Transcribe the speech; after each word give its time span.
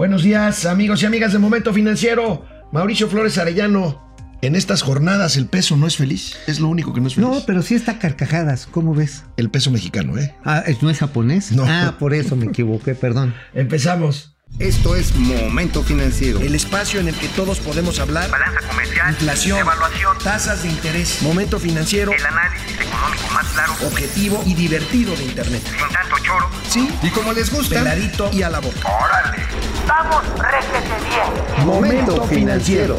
Buenos 0.00 0.22
días, 0.22 0.64
amigos 0.64 1.02
y 1.02 1.04
amigas 1.04 1.34
de 1.34 1.38
Momento 1.38 1.74
Financiero. 1.74 2.46
Mauricio 2.72 3.06
Flores 3.06 3.36
Arellano. 3.36 4.14
En 4.40 4.56
estas 4.56 4.80
jornadas 4.80 5.36
el 5.36 5.44
peso 5.44 5.76
no 5.76 5.86
es 5.86 5.98
feliz, 5.98 6.38
es 6.46 6.58
lo 6.58 6.68
único 6.68 6.94
que 6.94 7.02
no 7.02 7.08
es 7.08 7.16
feliz. 7.16 7.28
No, 7.28 7.42
pero 7.46 7.60
sí 7.60 7.74
está 7.74 7.98
carcajadas, 7.98 8.66
¿cómo 8.66 8.94
ves? 8.94 9.24
El 9.36 9.50
peso 9.50 9.70
mexicano, 9.70 10.16
¿eh? 10.16 10.34
Ah, 10.42 10.64
¿no 10.80 10.88
es 10.88 11.00
japonés? 11.00 11.52
No. 11.52 11.66
Ah, 11.68 11.96
por 11.98 12.14
eso 12.14 12.34
me 12.34 12.46
equivoqué, 12.46 12.94
perdón. 12.94 13.34
Empezamos. 13.52 14.38
Esto 14.58 14.96
es 14.96 15.14
Momento 15.16 15.82
Financiero. 15.82 16.40
El 16.40 16.54
espacio 16.54 16.98
en 16.98 17.08
el 17.08 17.14
que 17.14 17.28
todos 17.28 17.60
podemos 17.60 18.00
hablar. 18.00 18.30
Balanza 18.30 18.66
comercial. 18.66 19.10
Inflación. 19.10 19.58
Evaluación. 19.58 20.16
Tasas 20.24 20.62
de 20.62 20.70
interés. 20.70 21.20
Momento 21.22 21.58
financiero. 21.58 22.12
El 22.12 22.24
análisis 22.24 22.80
económico 22.80 23.28
más 23.32 23.46
claro. 23.48 23.72
Objetivo 23.86 24.42
y 24.46 24.54
divertido 24.54 25.14
de 25.14 25.24
Internet. 25.24 25.62
Sin 25.64 25.88
tanto 25.94 26.16
choro. 26.22 26.50
Sí. 26.68 26.88
Y 27.02 27.10
como 27.10 27.32
les 27.32 27.50
gusta, 27.50 27.76
Peladito 27.76 28.30
y 28.32 28.42
a 28.42 28.50
la 28.50 28.60
boca. 28.60 28.88
¡Órale! 28.88 29.44
¡Vamos, 29.90 30.22
réjete 30.38 30.94
bien! 31.08 31.66
Momento 31.66 32.22
Financiero. 32.26 32.96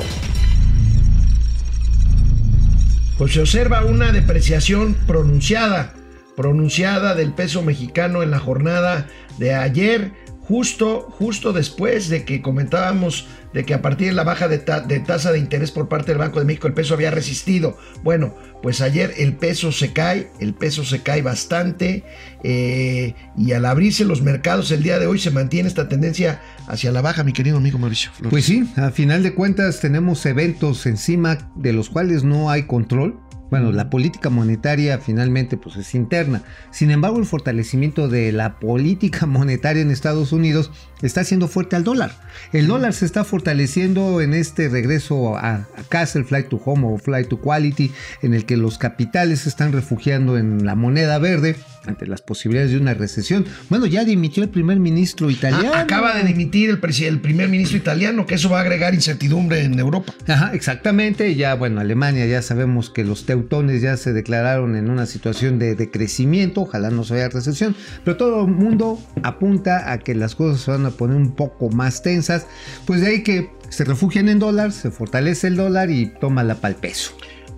Pues 3.18 3.32
se 3.32 3.40
observa 3.40 3.86
una 3.86 4.12
depreciación 4.12 4.96
pronunciada, 5.08 5.94
pronunciada 6.36 7.16
del 7.16 7.32
peso 7.32 7.62
mexicano 7.62 8.24
en 8.24 8.32
la 8.32 8.40
jornada 8.40 9.08
de 9.38 9.56
ayer, 9.56 10.12
justo, 10.52 11.08
justo 11.18 11.54
después 11.54 12.10
de 12.10 12.26
que 12.26 12.42
comentábamos 12.42 13.26
de 13.54 13.64
que 13.64 13.74
a 13.74 13.82
partir 13.82 14.08
de 14.08 14.14
la 14.14 14.26
baja 14.26 14.50
de, 14.50 14.58
de 14.58 15.00
tasa 15.00 15.32
de 15.32 15.40
interés 15.40 15.72
por 15.72 15.88
parte 15.88 16.12
del 16.12 16.18
Banco 16.18 16.40
de 16.40 16.46
México 16.46 16.68
el 16.68 16.74
peso 16.74 16.94
había 16.94 17.10
resistido. 17.10 17.78
Bueno, 18.04 18.36
pues 18.62 18.82
ayer 18.82 19.14
el 19.18 19.38
peso 19.38 19.72
se 19.72 19.94
cae, 19.94 20.30
el 20.42 20.54
peso 20.54 20.84
se 20.84 21.04
cae 21.04 21.22
bastante 21.22 22.04
eh, 22.44 23.16
y 23.38 23.54
al 23.54 23.66
abrirse 23.66 24.04
los 24.04 24.22
mercados 24.22 24.72
el 24.72 24.84
día 24.84 25.00
de 25.00 25.08
hoy 25.08 25.20
se 25.20 25.32
mantiene 25.32 25.70
esta 25.70 25.88
tendencia 25.88 26.42
hacia 26.68 26.92
la 26.92 27.02
baja, 27.02 27.24
mi 27.24 27.32
querido 27.32 27.56
amigo 27.56 27.80
Mauricio. 27.80 28.12
Pues 28.30 28.44
sí, 28.44 28.70
a 28.76 28.92
final 28.92 29.24
de 29.24 29.34
cuentas 29.34 29.80
tenemos 29.80 30.26
eventos 30.26 30.86
encima 30.86 31.50
de 31.56 31.72
los 31.72 31.90
cuales 31.90 32.26
no 32.26 32.50
hay 32.50 32.64
control. 32.64 33.22
Bueno, 33.52 33.74
la 33.74 33.90
política 33.90 34.30
monetaria 34.30 34.98
finalmente 34.98 35.58
pues 35.58 35.76
es 35.76 35.94
interna. 35.94 36.42
Sin 36.72 36.90
embargo, 36.90 37.20
el 37.20 37.26
fortalecimiento 37.26 38.08
de 38.08 38.32
la 38.32 38.60
política 38.60 39.26
monetaria 39.28 39.82
en 39.82 39.92
Estados 39.92 40.32
Unidos 40.32 40.72
está 41.02 41.22
haciendo 41.22 41.50
fuerte 41.50 41.76
al 41.76 41.84
dólar. 41.84 42.14
El 42.54 42.68
dólar 42.68 42.94
se 42.94 43.06
está 43.06 43.26
fortaleciendo 43.26 44.22
en 44.22 44.34
este 44.34 44.70
regreso 44.70 45.36
a, 45.38 45.56
a 45.56 45.84
casa, 45.90 46.18
el 46.18 46.24
flight 46.24 46.48
to 46.48 46.62
home 46.64 46.88
o 46.88 46.98
flight 46.98 47.28
to 47.28 47.42
quality, 47.42 47.92
en 48.22 48.34
el 48.34 48.46
que 48.46 48.56
los 48.56 48.78
capitales 48.78 49.42
se 49.42 49.50
están 49.50 49.74
refugiando 49.74 50.38
en 50.38 50.66
la 50.66 50.76
moneda 50.76 51.20
verde 51.20 51.58
ante 51.86 52.08
las 52.08 52.22
posibilidades 52.22 52.72
de 52.72 52.78
una 52.78 52.94
recesión. 52.94 53.46
Bueno, 53.70 53.86
ya 53.86 54.04
dimitió 54.04 54.44
el 54.44 54.50
primer 54.50 54.80
ministro 54.80 55.30
italiano. 55.30 55.72
Ah, 55.74 55.82
acaba 55.82 56.16
de 56.16 56.24
dimitir 56.24 56.70
el, 56.70 56.80
primer 57.20 57.50
ministro 57.50 57.78
italiano, 57.78 58.26
que 58.26 58.36
eso 58.36 58.50
va 58.50 58.60
a 58.60 58.62
agregar 58.62 58.94
incertidumbre 58.94 59.64
en 59.64 59.80
Europa. 59.80 60.14
Ajá, 60.28 60.52
exactamente. 60.54 61.36
Ya, 61.36 61.56
bueno, 61.56 61.82
Alemania 61.82 62.26
ya 62.26 62.42
sabemos 62.42 62.90
que 62.90 63.04
los 63.04 63.26
teutones 63.26 63.82
ya 63.82 63.98
se 63.98 64.14
declararon 64.14 64.76
en 64.76 64.90
una 64.90 65.06
situación 65.06 65.60
de, 65.60 65.76
de 65.76 65.90
crecimiento, 65.90 66.62
ojalá 66.62 66.90
no 66.90 67.04
se 67.04 67.16
vaya 67.16 67.30
recesión, 67.30 67.76
pero 68.04 68.18
todo 68.18 68.46
el 68.46 68.52
mundo 68.52 69.00
apunta 69.24 69.92
a 69.92 70.00
que 70.00 70.16
las 70.16 70.36
cosas 70.36 70.62
se 70.62 70.72
van 70.72 70.86
a 70.86 70.92
poner 70.92 71.18
un 71.18 71.36
poco 71.36 71.70
más 71.70 72.02
tensas, 72.04 72.46
pues 72.86 73.02
de 73.02 73.08
ahí 73.08 73.24
que 73.24 73.50
se 73.70 73.86
refugian 73.86 74.30
en 74.30 74.40
dólar, 74.40 74.72
se 74.72 74.92
fortalece 74.92 75.48
el 75.48 75.56
dólar 75.56 75.90
y 75.90 76.08
toma 76.08 76.44
la 76.44 76.56
pal 76.56 76.76
peso. 76.76 77.14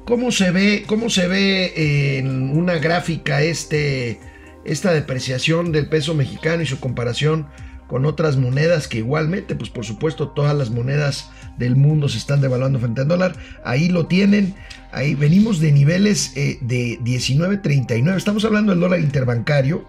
¿Cómo 0.06 0.32
se 0.32 0.52
ve, 0.52 0.84
cómo 0.86 1.09
se 1.09 1.28
ve 1.28 2.18
en 2.18 2.58
una 2.58 2.76
gráfica 2.76 3.42
este, 3.42 4.20
esta 4.66 4.94
depreciación 4.94 5.72
del 5.72 5.88
peso 5.88 6.14
mexicano 6.14 6.62
y 6.62 6.66
su 6.66 6.80
comparación 6.80 7.48
con 7.88 8.06
otras 8.06 8.38
monedas 8.38 8.88
que 8.88 8.98
igualmente, 8.98 9.56
pues 9.56 9.70
por 9.70 9.86
supuesto 9.86 10.30
todas 10.30 10.56
las 10.58 10.72
monedas 10.72 11.30
del 11.58 11.76
mundo 11.76 12.10
se 12.10 12.18
están 12.18 12.42
devaluando 12.42 12.80
frente 12.80 13.02
al 13.02 13.08
dólar. 13.08 13.36
Ahí 13.64 13.88
lo 13.88 14.08
tienen, 14.08 14.56
ahí 14.92 15.16
venimos 15.16 15.60
de 15.60 15.72
niveles 15.72 16.33
eh, 16.36 16.58
de 16.61 17.00
19.39, 17.00 18.17
estamos 18.17 18.44
hablando 18.45 18.72
del 18.72 18.82
dólar 18.82 19.00
interbancario. 19.00 19.86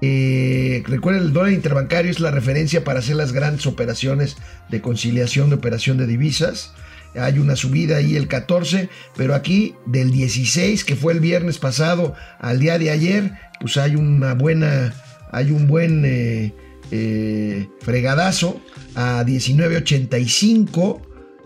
Eh, 0.00 0.82
recuerden, 0.86 1.22
el 1.22 1.32
dólar 1.32 1.52
interbancario 1.52 2.10
es 2.10 2.18
la 2.18 2.30
referencia 2.30 2.82
para 2.82 2.98
hacer 2.98 3.16
las 3.16 3.32
grandes 3.32 3.66
operaciones 3.66 4.36
de 4.68 4.80
conciliación 4.80 5.48
de 5.50 5.56
operación 5.56 5.96
de 5.96 6.06
divisas. 6.06 6.72
Hay 7.14 7.38
una 7.38 7.56
subida 7.56 7.98
ahí 7.98 8.16
el 8.16 8.28
14, 8.28 8.88
pero 9.16 9.34
aquí 9.34 9.74
del 9.86 10.10
16 10.10 10.84
que 10.84 10.96
fue 10.96 11.12
el 11.12 11.20
viernes 11.20 11.58
pasado 11.58 12.14
al 12.40 12.58
día 12.58 12.78
de 12.78 12.90
ayer, 12.90 13.32
pues 13.60 13.76
hay 13.76 13.96
una 13.96 14.34
buena, 14.34 14.94
hay 15.30 15.50
un 15.50 15.66
buen 15.66 16.04
eh, 16.04 16.52
eh, 16.90 17.68
fregadazo 17.80 18.60
a 18.94 19.24
19.85. 19.24 21.00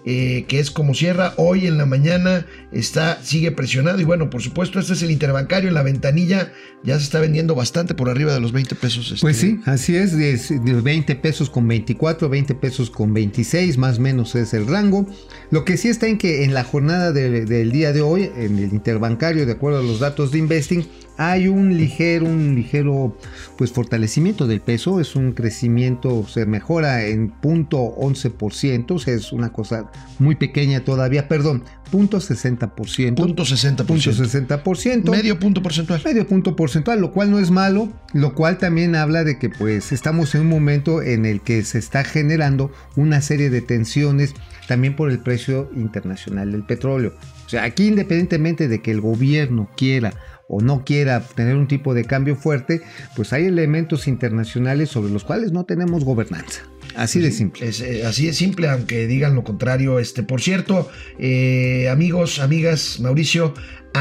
eh, 0.05 0.47
que 0.49 0.59
es 0.59 0.71
como 0.71 0.95
cierra 0.95 1.35
hoy 1.37 1.67
en 1.67 1.77
la 1.77 1.85
mañana, 1.85 2.47
está, 2.73 3.23
sigue 3.23 3.51
presionado. 3.53 4.01
Y 4.01 4.05
bueno, 4.05 4.31
por 4.31 4.43
supuesto, 4.43 4.79
este 4.79 4.93
es 4.93 5.03
el 5.03 5.11
interbancario 5.11 5.69
en 5.69 5.75
la 5.75 5.83
ventanilla, 5.83 6.53
ya 6.85 6.99
se 6.99 7.05
está 7.05 7.21
vendiendo 7.21 7.55
bastante 7.55 7.95
por 7.95 8.09
arriba 8.11 8.33
de 8.35 8.41
los 8.41 8.53
20 8.53 8.75
pesos. 8.75 9.07
este, 9.11 9.21
Pues 9.21 9.37
sí, 9.37 9.61
así 9.67 9.97
es, 9.97 10.17
de, 10.17 10.37
de 10.61 10.81
20 10.81 11.17
pesos 11.17 11.51
con 11.51 11.67
24, 11.67 12.29
20 12.29 12.55
pesos 12.55 12.91
con 12.91 13.13
26, 13.15 13.79
más 13.79 13.99
o 13.99 14.03
menos 14.03 14.35
es 14.35 14.55
el 14.55 14.67
rango. 14.67 15.07
Lo 15.51 15.65
que 15.65 15.77
sí 15.77 15.89
está 15.89 16.07
en 16.07 16.19
que 16.19 16.45
en 16.45 16.55
la 16.55 16.65
jornada 16.65 17.13
de- 17.13 17.45
del 17.47 17.73
día 17.73 17.93
de 17.93 18.01
hoy, 18.03 18.31
en 18.37 18.59
el 18.59 18.73
interbancario, 18.73 19.47
de 19.47 19.53
acuerdo 19.53 19.79
a 19.81 19.83
los 19.83 20.01
datos 20.01 20.31
de 20.31 20.39
Investing, 20.39 20.85
hay 21.21 21.49
un 21.49 21.77
ligero, 21.77 22.27
un 22.27 22.55
ligero 22.55 23.17
pues 23.57 23.73
fortalecimiento 23.73 24.47
del 24.47 24.61
peso, 24.61 25.01
es 25.01 25.17
un 25.17 25.33
crecimiento, 25.33 26.25
se 26.29 26.47
mejora 26.47 27.07
en 27.07 27.33
0.11%, 27.41 28.95
o 28.95 28.99
sea, 29.01 29.15
es 29.15 29.33
una 29.33 29.53
cosa 29.53 29.91
muy 30.21 30.37
pequeña 30.37 30.85
todavía, 30.85 31.27
perdón, 31.27 31.65
0.60%. 31.91 32.58
Punto 33.15 33.45
60%. 33.45 33.87
0.60%. 33.87 35.11
Medio 35.11 35.39
punto 35.39 35.63
porcentual. 35.63 36.01
medio 36.05 36.27
punto 36.27 36.57
porcentual, 36.57 37.01
lo 37.01 37.13
cual 37.13 37.31
no 37.31 37.39
es 37.39 37.51
malo, 37.51 37.93
lo 38.13 38.35
cual 38.35 38.59
también 38.59 38.95
habla 38.95 39.25
de 39.25 39.39
que 39.39 39.49
pues 39.49 39.93
estamos 39.93 40.35
en 40.35 40.43
un 40.43 40.49
momento 40.49 41.03
en 41.03 41.27
el 41.27 41.41
que 41.41 41.63
se 41.65 41.79
está 41.79 42.05
generando 42.05 42.73
una 42.97 43.21
serie 43.21 43.51
de 43.51 43.63
tensiones 43.63 44.35
también 44.67 44.97
por 44.97 45.11
el 45.11 45.19
precio 45.19 45.71
internacional 45.75 46.53
del 46.53 46.65
petróleo. 46.65 47.15
O 47.47 47.49
sea, 47.49 47.65
aquí 47.65 47.87
independientemente 47.87 48.69
de 48.69 48.83
que 48.83 48.91
el 48.91 49.01
gobierno 49.01 49.71
quiera 49.77 50.13
o 50.49 50.61
no 50.61 50.85
quiera 50.85 51.21
tener 51.21 51.57
un 51.57 51.69
tipo 51.69 51.95
de 51.95 52.05
cambio 52.05 52.37
fuerte, 52.37 52.83
pues 53.15 53.33
hay 53.33 53.45
elementos 53.45 54.09
internacionales 54.09 54.89
sobre 54.89 55.13
los 55.13 55.25
cuales 55.25 55.53
no 55.53 55.65
tenemos 55.65 56.05
gobernanza. 56.05 56.63
Así 56.99 57.21
de 57.21 57.31
simple. 57.31 57.69
Es, 57.69 57.81
eh, 57.81 58.05
así 58.05 58.27
de 58.27 58.33
simple, 58.33 58.69
aunque 58.69 59.07
digan 59.07 59.37
lo 59.37 59.45
contrario. 59.45 60.01
Este, 60.01 60.25
por 60.25 60.41
cierto, 60.41 60.91
eh, 61.21 61.89
amigos, 61.89 62.41
amigas, 62.41 62.99
Mauricio, 62.99 63.55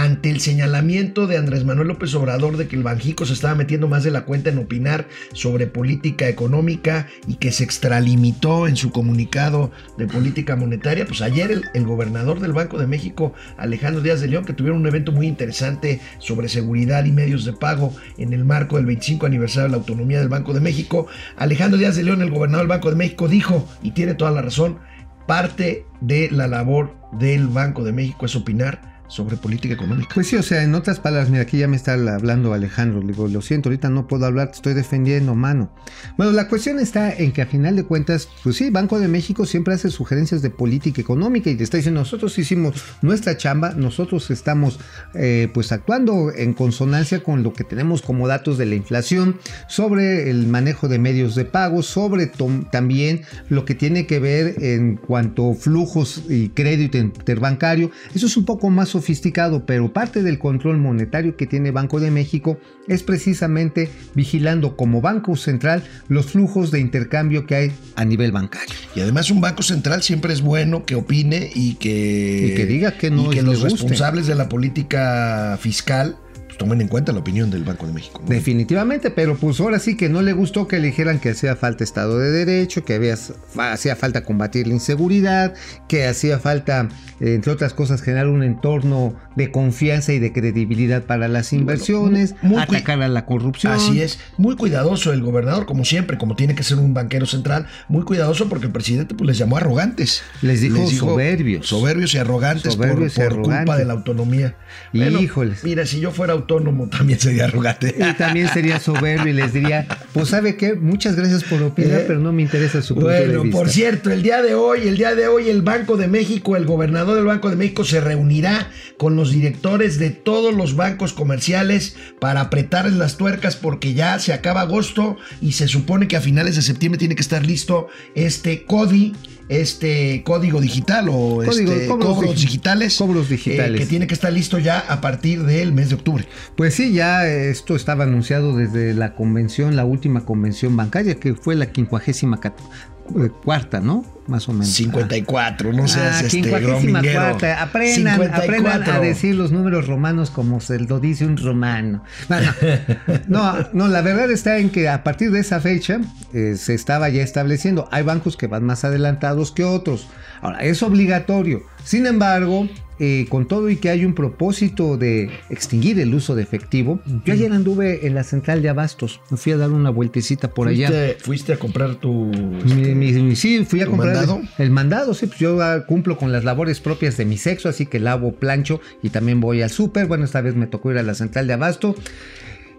ante 0.03 0.29
el 0.29 0.39
señalamiento 0.41 1.25
de 1.25 1.37
Andrés 1.37 1.65
Manuel 1.65 1.87
López 1.87 2.13
Obrador 2.13 2.57
de 2.57 2.67
que 2.67 2.75
el 2.75 2.83
Banjico 2.83 3.25
se 3.25 3.33
estaba 3.33 3.55
metiendo 3.55 3.87
más 3.87 4.03
de 4.03 4.11
la 4.11 4.25
cuenta 4.25 4.51
en 4.51 4.59
opinar 4.59 5.07
sobre 5.33 5.65
política 5.65 6.27
económica 6.27 7.07
y 7.27 7.35
que 7.35 7.51
se 7.51 7.63
extralimitó 7.63 8.67
en 8.67 8.75
su 8.75 8.91
comunicado 8.91 9.71
de 9.97 10.05
política 10.05 10.55
monetaria, 10.55 11.05
pues 11.07 11.21
ayer 11.21 11.63
el, 11.73 11.85
gobernador 11.85 12.39
del 12.39 12.53
Banco 12.53 12.77
de 12.77 12.85
México, 12.85 13.33
Alejandro 13.57 14.01
Díaz 14.01 14.21
de 14.21 14.27
León, 14.27 14.45
que 14.45 14.53
tuvieron 14.53 14.81
un 14.81 14.87
evento 14.87 15.11
muy 15.11 15.25
interesante 15.25 15.99
sobre 16.19 16.49
seguridad 16.49 17.05
y 17.05 17.11
medios 17.11 17.43
de 17.43 17.53
pago 17.53 17.95
en 18.17 18.33
el 18.33 18.45
marco 18.45 18.75
del 18.75 18.85
25 18.85 19.25
aniversario 19.25 19.63
de 19.63 19.71
la 19.71 19.77
autonomía 19.77 20.19
del 20.19 20.29
Banco 20.29 20.53
de 20.53 20.59
México, 20.59 21.07
Alejandro 21.37 21.79
Díaz 21.79 21.95
de 21.95 22.03
León, 22.03 22.21
el 22.21 22.29
gobernador 22.29 22.65
del 22.65 22.77
Banco 22.77 22.89
de 22.89 22.97
México, 22.97 23.27
dijo, 23.27 23.67
y 23.81 23.91
tiene 23.91 24.13
toda 24.13 24.31
la 24.31 24.41
razón, 24.41 24.79
parte 25.27 25.85
de 26.01 26.29
la 26.31 26.47
labor 26.47 26.95
del 27.13 27.47
Banco 27.47 27.83
de 27.83 27.93
México 27.93 28.25
es 28.25 28.35
opinar 28.35 28.96
sobre 29.07 29.37
política 29.37 29.73
económica. 29.73 30.09
Pues 30.13 30.27
sí, 30.27 30.35
o 30.35 30.43
sea, 30.43 30.63
en 30.63 30.75
otras 30.75 30.99
palabras, 30.99 31.29
mira, 31.29 31.43
aquí 31.43 31.57
ya 31.57 31.67
me 31.67 31.75
está 31.75 31.93
hablando 31.93 32.53
Alejandro, 32.53 33.01
le 33.01 33.07
digo, 33.07 33.27
lo 33.27 33.41
siento, 33.41 33.69
ahorita 33.69 33.89
no 33.89 34.07
puedo 34.07 34.25
hablar, 34.25 34.49
te 34.49 34.55
estoy 34.55 34.73
defendiendo, 34.73 35.35
mano. 35.35 35.69
Bueno, 36.17 36.31
la 36.31 36.47
cuestión 36.47 36.79
está 36.79 37.13
en 37.13 37.31
que 37.31 37.41
a 37.41 37.45
final 37.45 37.75
de 37.75 37.83
cuentas, 37.83 38.27
pues 38.43 38.57
sí, 38.57 38.69
Banco 38.69 38.99
de 38.99 39.07
México 39.07 39.45
siempre 39.45 39.73
hace 39.73 39.89
sugerencias 39.89 40.41
de 40.41 40.49
política 40.49 41.01
económica 41.01 41.49
y 41.49 41.55
te 41.55 41.63
está 41.63 41.77
diciendo, 41.77 42.01
nosotros 42.01 42.37
hicimos 42.37 42.83
nuestra 43.01 43.37
chamba, 43.37 43.73
nosotros 43.73 44.29
estamos 44.29 44.79
eh, 45.13 45.49
pues 45.53 45.71
actuando 45.71 46.31
en 46.35 46.53
consonancia 46.53 47.23
con 47.23 47.43
lo 47.43 47.53
que 47.53 47.63
tenemos 47.63 48.01
como 48.01 48.27
datos 48.27 48.57
de 48.57 48.65
la 48.65 48.75
inflación, 48.75 49.39
sobre 49.67 50.29
el 50.29 50.47
manejo 50.47 50.87
de 50.87 50.99
medios 50.99 51.35
de 51.35 51.45
pago, 51.45 51.81
sobre 51.83 52.31
también 52.71 53.21
lo 53.49 53.65
que 53.65 53.75
tiene 53.75 54.05
que 54.05 54.19
ver 54.19 54.55
en 54.63 54.97
cuanto 54.97 55.51
a 55.51 55.55
flujos 55.55 56.23
y 56.29 56.49
crédito 56.49 56.97
interbancario, 56.97 57.91
eso 58.13 58.25
es 58.25 58.37
un 58.37 58.45
poco 58.45 58.69
más 58.69 58.95
sofisticado, 58.97 59.65
pero 59.65 59.93
parte 59.93 60.23
del 60.23 60.39
control 60.39 60.77
monetario 60.77 61.37
que 61.37 61.45
tiene 61.45 61.69
Banco 61.69 61.99
de 61.99 62.09
México 62.09 62.57
es 62.87 63.03
precisamente 63.03 63.89
vigilando 64.15 64.75
como 64.75 65.01
Banco 65.01 65.35
Central 65.35 65.83
los 66.07 66.27
flujos 66.27 66.71
de 66.71 66.79
intercambio 66.79 67.45
que 67.45 67.55
hay 67.55 67.71
a 67.95 68.05
nivel 68.05 68.31
bancario. 68.31 68.73
Y 68.95 69.01
además 69.01 69.29
un 69.29 69.39
banco 69.39 69.61
central 69.61 70.01
siempre 70.01 70.33
es 70.33 70.41
bueno 70.41 70.83
que 70.83 70.95
opine 70.95 71.51
y 71.53 71.75
que, 71.75 72.49
y 72.51 72.55
que 72.55 72.65
diga 72.65 72.97
que 72.97 73.11
no 73.11 73.31
y 73.31 73.35
que 73.35 73.43
los 73.43 73.59
guste. 73.59 73.69
responsables 73.69 74.25
de 74.25 74.33
la 74.33 74.49
política 74.49 75.59
fiscal 75.61 76.17
tomen 76.57 76.81
en 76.81 76.87
cuenta 76.87 77.11
la 77.13 77.19
opinión 77.19 77.49
del 77.51 77.63
Banco 77.63 77.85
de 77.87 77.93
México. 77.93 78.21
¿no? 78.23 78.29
Definitivamente, 78.29 79.11
pero 79.11 79.35
pues 79.37 79.59
ahora 79.59 79.79
sí 79.79 79.95
que 79.95 80.09
no 80.09 80.21
le 80.21 80.33
gustó 80.33 80.67
que 80.67 80.79
le 80.79 80.87
dijeran 80.87 81.19
que 81.19 81.29
hacía 81.29 81.55
falta 81.55 81.83
Estado 81.83 82.17
de 82.19 82.31
Derecho, 82.31 82.83
que 82.83 82.95
había, 82.95 83.15
hacía 83.57 83.95
falta 83.95 84.23
combatir 84.23 84.67
la 84.67 84.73
inseguridad, 84.73 85.53
que 85.87 86.05
hacía 86.07 86.39
falta, 86.39 86.89
eh, 87.19 87.33
entre 87.35 87.51
otras 87.51 87.73
cosas, 87.73 88.01
generar 88.01 88.27
un 88.27 88.43
entorno 88.43 89.13
de 89.35 89.51
confianza 89.51 90.13
y 90.13 90.19
de 90.19 90.33
credibilidad 90.33 91.03
para 91.03 91.27
las 91.27 91.53
inversiones, 91.53 92.35
muy- 92.41 92.53
muy 92.55 92.61
atacar 92.63 93.01
a 93.01 93.07
la 93.07 93.25
corrupción. 93.25 93.73
Así 93.73 94.01
es, 94.01 94.19
muy 94.37 94.55
cuidadoso 94.55 95.13
el 95.13 95.21
gobernador, 95.21 95.65
como 95.65 95.85
siempre, 95.85 96.17
como 96.17 96.35
tiene 96.35 96.55
que 96.55 96.63
ser 96.63 96.77
un 96.77 96.93
banquero 96.93 97.25
central, 97.25 97.67
muy 97.87 98.03
cuidadoso 98.03 98.49
porque 98.49 98.65
el 98.67 98.71
presidente 98.71 99.13
pues, 99.15 99.27
les 99.27 99.37
llamó 99.37 99.57
arrogantes. 99.57 100.21
Les 100.41 100.61
dijo 100.61 100.87
soberbios. 100.89 101.67
Soberbios 101.67 102.13
y 102.15 102.17
arrogantes 102.17 102.75
por- 102.75 102.87
Soberbios 102.87 103.17
y 103.17 103.21
por, 103.21 103.41
culpa 103.41 103.77
de 103.77 103.85
la 103.85 103.93
autonomía. 103.93 104.55
Híjoles. 104.93 105.63
Mira, 105.63 105.85
si 105.85 105.99
yo 105.99 106.11
fuera 106.11 106.33
autónomo 106.47 106.87
también 106.87 107.19
sería 107.19 107.45
arrogante. 107.45 107.93
Y 107.97 108.13
también 108.13 108.47
sería 108.47 108.79
soberbio 108.79 109.27
y 109.27 109.33
les 109.33 109.53
diría, 109.53 109.85
pues 110.17 110.29
sabe 110.31 110.55
qué, 110.55 110.73
muchas 110.75 111.15
gracias 111.15 111.43
por 111.43 111.61
opinar, 111.63 112.01
Eh, 112.01 112.03
pero 112.07 112.19
no 112.19 112.31
me 112.31 112.41
interesa 112.41 112.81
su 112.81 112.95
punto 112.95 113.09
de 113.09 113.25
Bueno, 113.25 113.43
vista. 113.43 113.57
por 113.57 113.69
cierto, 113.69 114.11
el 114.11 114.21
día 114.23 114.41
de 114.41 114.55
hoy, 114.55 114.87
el 114.87 114.97
día 114.97 115.15
de 115.15 115.27
hoy, 115.27 115.49
el 115.49 115.61
Banco 115.61 115.97
de 115.97 116.07
México, 116.07 116.55
el 116.55 116.65
gobernador 116.65 117.15
del 117.15 117.25
Banco 117.25 117.49
de 117.49 117.55
México 117.55 117.83
se 117.83 118.01
reunirá 118.01 118.69
con 118.97 119.15
los 119.15 119.31
directores 119.31 119.99
de 119.99 120.09
todos 120.09 120.53
los 120.55 120.75
bancos 120.75 121.13
comerciales 121.13 121.95
para 122.19 122.41
apretarles 122.41 122.93
las 122.93 123.17
tuercas 123.17 123.55
porque 123.55 123.93
ya 123.93 124.19
se 124.19 124.33
acaba 124.33 124.61
agosto 124.61 125.17
y 125.41 125.53
se 125.53 125.67
supone 125.67 126.07
que 126.07 126.17
a 126.17 126.21
finales 126.21 126.55
de 126.55 126.61
septiembre 126.61 126.97
tiene 126.99 127.15
que 127.15 127.21
estar 127.21 127.45
listo 127.45 127.87
este 128.15 128.63
CODI, 128.65 129.13
este 129.49 130.23
código 130.25 130.59
digital 130.59 131.07
o 131.09 131.37
Código- 131.43 131.71
este, 131.71 131.87
cobros 131.87 132.15
cobros 132.15 132.31
digi- 132.35 132.41
digitales. 132.41 132.97
cobros 132.97 133.27
eh, 133.27 133.29
digitales. 133.29 133.79
que 133.79 133.85
tiene 133.87 134.07
que 134.07 134.13
estar 134.13 134.33
listo 134.33 134.57
ya 134.59 134.79
a 134.79 134.99
partir 134.99 135.43
del 135.43 135.71
mes 135.73 135.89
de 135.89 135.95
octubre. 135.95 136.25
Pues 136.55 136.73
sí, 136.73 136.91
ya 136.91 137.25
esto 137.27 137.75
estaba 137.75 138.03
anunciado 138.03 138.55
desde 138.57 138.93
la 138.93 139.13
convención, 139.15 139.75
la 139.75 139.85
última 139.85 140.06
convención 140.25 140.75
bancaria, 140.75 141.15
que 141.15 141.33
fue 141.35 141.55
la 141.55 141.71
quincuagésima 141.71 142.39
cat- 142.39 142.59
eh, 142.59 142.96
cuarta, 143.43 143.79
¿no? 143.79 144.05
Más 144.27 144.49
o 144.49 144.51
menos. 144.53 144.67
54, 144.67 145.71
no 145.71 145.87
seas 145.87 146.21
Ah, 146.21 146.25
este 146.25 146.41
cuarta. 146.49 147.61
Aprendan, 147.61 148.15
54. 148.17 148.43
aprendan 148.43 148.83
a 148.89 148.99
decir 148.99 149.35
los 149.35 149.51
números 149.53 149.87
romanos 149.87 150.29
como 150.31 150.59
se 150.59 150.79
lo 150.79 150.99
dice 150.99 151.25
un 151.25 151.37
romano. 151.37 152.03
Bueno, 152.27 152.51
no, 153.27 153.53
no, 153.73 153.87
la 153.87 154.01
verdad 154.01 154.29
está 154.31 154.57
en 154.57 154.69
que 154.69 154.89
a 154.89 155.03
partir 155.03 155.31
de 155.31 155.39
esa 155.39 155.59
fecha 155.61 156.01
eh, 156.33 156.55
se 156.57 156.73
estaba 156.73 157.07
ya 157.09 157.23
estableciendo. 157.23 157.87
Hay 157.91 158.03
bancos 158.03 158.35
que 158.37 158.47
van 158.47 158.63
más 158.65 158.83
adelantados 158.83 159.51
que 159.51 159.63
otros. 159.63 160.07
Ahora, 160.41 160.59
es 160.59 160.83
obligatorio. 160.83 161.63
Sin 161.83 162.05
embargo, 162.05 162.67
eh, 162.99 163.27
con 163.29 163.47
todo 163.47 163.69
y 163.69 163.77
que 163.77 163.89
hay 163.89 164.03
un 164.05 164.13
propósito 164.13 164.97
de 164.97 165.29
extinguir 165.49 165.99
el 165.99 166.13
uso 166.13 166.35
de 166.35 166.43
efectivo, 166.43 166.99
yo 167.25 167.33
ayer 167.33 167.51
anduve 167.53 168.05
en 168.07 168.13
la 168.15 168.23
central 168.23 168.61
de 168.61 168.69
Abastos. 168.69 169.21
Me 169.29 169.37
fui 169.37 169.51
a 169.53 169.57
dar 169.57 169.69
una 169.71 169.89
vueltecita 169.89 170.49
por 170.49 170.67
allá. 170.67 170.89
¿Fuiste, 171.23 171.53
a 171.53 171.57
comprar 171.57 171.95
tu... 171.95 172.25
Mi- 172.25 172.81
este, 172.81 172.95
mi- 172.97 173.35
sí, 173.35 173.65
fui 173.65 173.81
a 173.81 173.85
¿Tu 173.85 173.91
comprar 173.91 174.15
mandado? 174.15 174.41
el 174.57 174.71
mandado, 174.71 175.13
sí, 175.13 175.27
pues 175.27 175.39
yo 175.39 175.61
ah, 175.61 175.85
cumplo 175.85 176.17
con 176.17 176.31
las 176.31 176.43
labores 176.43 176.79
propias 176.79 177.15
de 177.17 177.25
mi 177.25 177.37
sexo, 177.37 177.69
así 177.69 177.85
que 177.85 177.99
lavo, 177.99 178.33
plancho 178.33 178.81
y 179.01 179.09
también 179.09 179.39
voy 179.39 179.61
al 179.61 179.69
súper. 179.69 180.07
Bueno, 180.07 180.25
esta 180.25 180.41
vez 180.41 180.55
me 180.55 180.67
tocó 180.67 180.91
ir 180.91 180.97
a 180.97 181.03
la 181.03 181.13
central 181.13 181.47
de 181.47 181.53
abasto. 181.53 181.95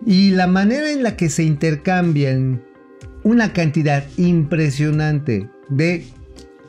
Y 0.06 0.30
la 0.30 0.46
manera 0.46 0.90
en 0.92 1.02
la 1.02 1.16
que 1.16 1.28
se 1.30 1.42
intercambian 1.42 2.62
una 3.24 3.52
cantidad 3.52 4.04
impresionante 4.16 5.48
de, 5.68 6.04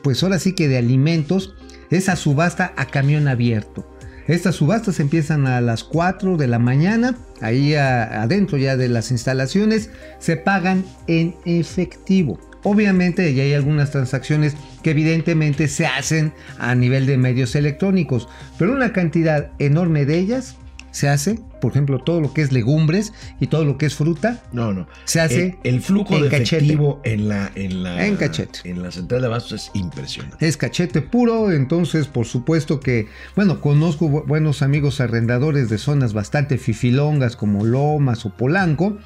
pues 0.02 0.22
ahora 0.22 0.38
sí 0.38 0.52
que 0.54 0.68
de 0.68 0.78
alimentos, 0.78 1.54
esa 1.90 2.16
subasta 2.16 2.72
a 2.76 2.86
camión 2.86 3.28
abierto. 3.28 3.86
Estas 4.26 4.56
subastas 4.56 5.00
empiezan 5.00 5.46
a 5.46 5.60
las 5.60 5.82
4 5.82 6.36
de 6.36 6.46
la 6.46 6.58
mañana, 6.58 7.16
ahí 7.40 7.74
a- 7.74 8.22
adentro 8.22 8.58
ya 8.58 8.76
de 8.76 8.88
las 8.88 9.10
instalaciones, 9.10 9.90
se 10.18 10.36
pagan 10.36 10.84
en 11.08 11.34
efectivo. 11.44 12.38
Obviamente 12.62 13.32
ya 13.34 13.42
hay 13.42 13.54
algunas 13.54 13.90
transacciones 13.90 14.54
que 14.82 14.90
evidentemente 14.90 15.68
se 15.68 15.86
hacen 15.86 16.32
a 16.58 16.74
nivel 16.74 17.06
de 17.06 17.16
medios 17.18 17.54
electrónicos, 17.54 18.28
pero 18.58 18.72
una 18.72 18.92
cantidad 18.92 19.50
enorme 19.58 20.04
de 20.04 20.18
ellas 20.18 20.56
se 20.90 21.08
hace, 21.08 21.38
por 21.60 21.70
ejemplo, 21.70 22.00
todo 22.00 22.20
lo 22.20 22.34
que 22.34 22.42
es 22.42 22.50
legumbres 22.50 23.12
y 23.38 23.46
todo 23.46 23.64
lo 23.64 23.78
que 23.78 23.86
es 23.86 23.94
fruta, 23.94 24.42
No, 24.52 24.72
no. 24.74 24.88
Se 25.04 25.20
hace 25.20 25.56
el, 25.62 25.74
el 25.74 25.80
flujo 25.82 26.16
en 26.16 26.22
de 26.24 26.28
cachete. 26.30 26.56
efectivo 26.64 27.00
en 27.04 27.28
la, 27.28 27.52
en 27.54 27.84
la 27.84 28.04
En 28.06 28.16
cachete. 28.16 28.68
en 28.68 28.82
la 28.82 28.90
central 28.90 29.20
de 29.20 29.28
abastos 29.28 29.52
es 29.52 29.70
impresionante. 29.74 30.44
es 30.48 30.56
cachete 30.56 31.00
puro, 31.00 31.52
entonces 31.52 32.08
por 32.08 32.26
supuesto 32.26 32.80
que, 32.80 33.06
bueno, 33.36 33.60
conozco 33.60 34.08
bu- 34.08 34.26
buenos 34.26 34.62
amigos 34.62 35.00
arrendadores 35.00 35.68
de 35.70 35.78
zonas 35.78 36.12
bastante 36.12 36.58
fifilongas 36.58 37.36
como 37.36 37.64
Lomas 37.64 38.26
o 38.26 38.36
Polanco, 38.36 38.98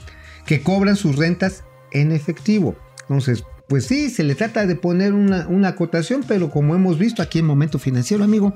que 0.47 0.63
cobran 0.63 0.97
sus 0.97 1.17
rentas 1.17 1.65
en 1.93 2.13
efectivo. 2.13 2.77
Entonces, 3.09 3.45
pues 3.69 3.87
sí, 3.87 4.11
se 4.11 4.25
le 4.25 4.35
trata 4.35 4.67
de 4.67 4.77
poner 4.77 5.13
una, 5.13 5.47
una 5.49 5.69
acotación, 5.69 6.25
pero 6.27 6.51
como 6.51 6.75
hemos 6.75 6.99
visto 6.99 7.23
aquí 7.23 7.39
en 7.39 7.47
Momento 7.47 7.79
Financiero, 7.79 8.25
amigo, 8.25 8.55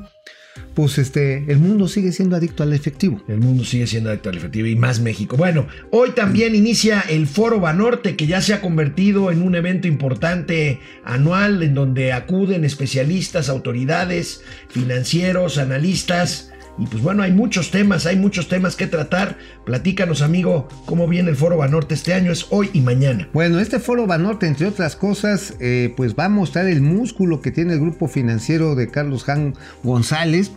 pues 0.75 0.99
este, 0.99 1.45
el 1.49 1.59
mundo 1.59 1.89
sigue 1.89 2.13
siendo 2.13 2.37
adicto 2.37 2.63
al 2.63 2.73
efectivo. 2.73 3.23
El 3.29 3.39
mundo 3.39 3.65
sigue 3.65 3.87
siendo 3.87 4.11
adicto 4.11 4.29
al 4.29 4.37
efectivo 4.37 4.69
y 4.69 4.77
más 4.77 5.01
México. 5.01 5.37
Bueno, 5.37 5.67
hoy 5.91 6.11
también 6.11 6.55
inicia 6.55 7.01
el 7.01 7.27
Foro 7.27 7.59
Banorte, 7.59 8.17
que 8.17 8.27
ya 8.27 8.41
se 8.41 8.55
ha 8.55 8.61
convertido 8.61 9.31
en 9.31 9.43
un 9.43 9.55
evento 9.55 9.89
importante 9.89 10.81
anual 11.05 11.63
en 11.63 11.75
donde 11.75 12.13
acuden 12.13 12.65
especialistas, 12.65 13.49
autoridades, 13.49 14.43
financieros, 14.69 15.59
analistas. 15.59 16.48
Y 16.79 16.87
pues 16.87 17.03
bueno, 17.03 17.23
hay 17.23 17.33
muchos 17.33 17.71
temas, 17.71 18.07
hay 18.07 18.17
muchos 18.17 18.49
temas 18.49 18.77
que 18.77 18.87
tratar. 18.87 19.37
Platícanos, 19.65 20.23
amigo, 20.23 20.69
cómo 20.87 21.09
viene 21.09 21.31
el 21.31 21.37
Foro 21.37 21.57
Banorte 21.57 21.95
este 21.95 22.15
año. 22.15 22.31
Es 22.31 22.47
hoy 22.51 22.71
y 22.73 22.81
mañana. 22.81 23.29
Bueno, 23.33 23.59
este 23.59 23.81
foro 23.81 24.07
Banorte, 24.07 24.47
entre 24.47 24.67
otras 24.67 24.95
cosas, 24.95 25.55
eh, 25.61 25.93
pues 25.97 26.15
va 26.15 26.27
a 26.27 26.29
mostrar 26.29 26.67
el 26.67 26.81
músculo 26.81 27.41
que 27.41 27.51
tiene 27.51 27.75
el 27.75 27.81
grupo 27.81 28.07
financiero 28.07 28.75
de 28.75 28.89
Carlos 28.89 29.25
Jan 29.25 29.55
González, 29.83 30.53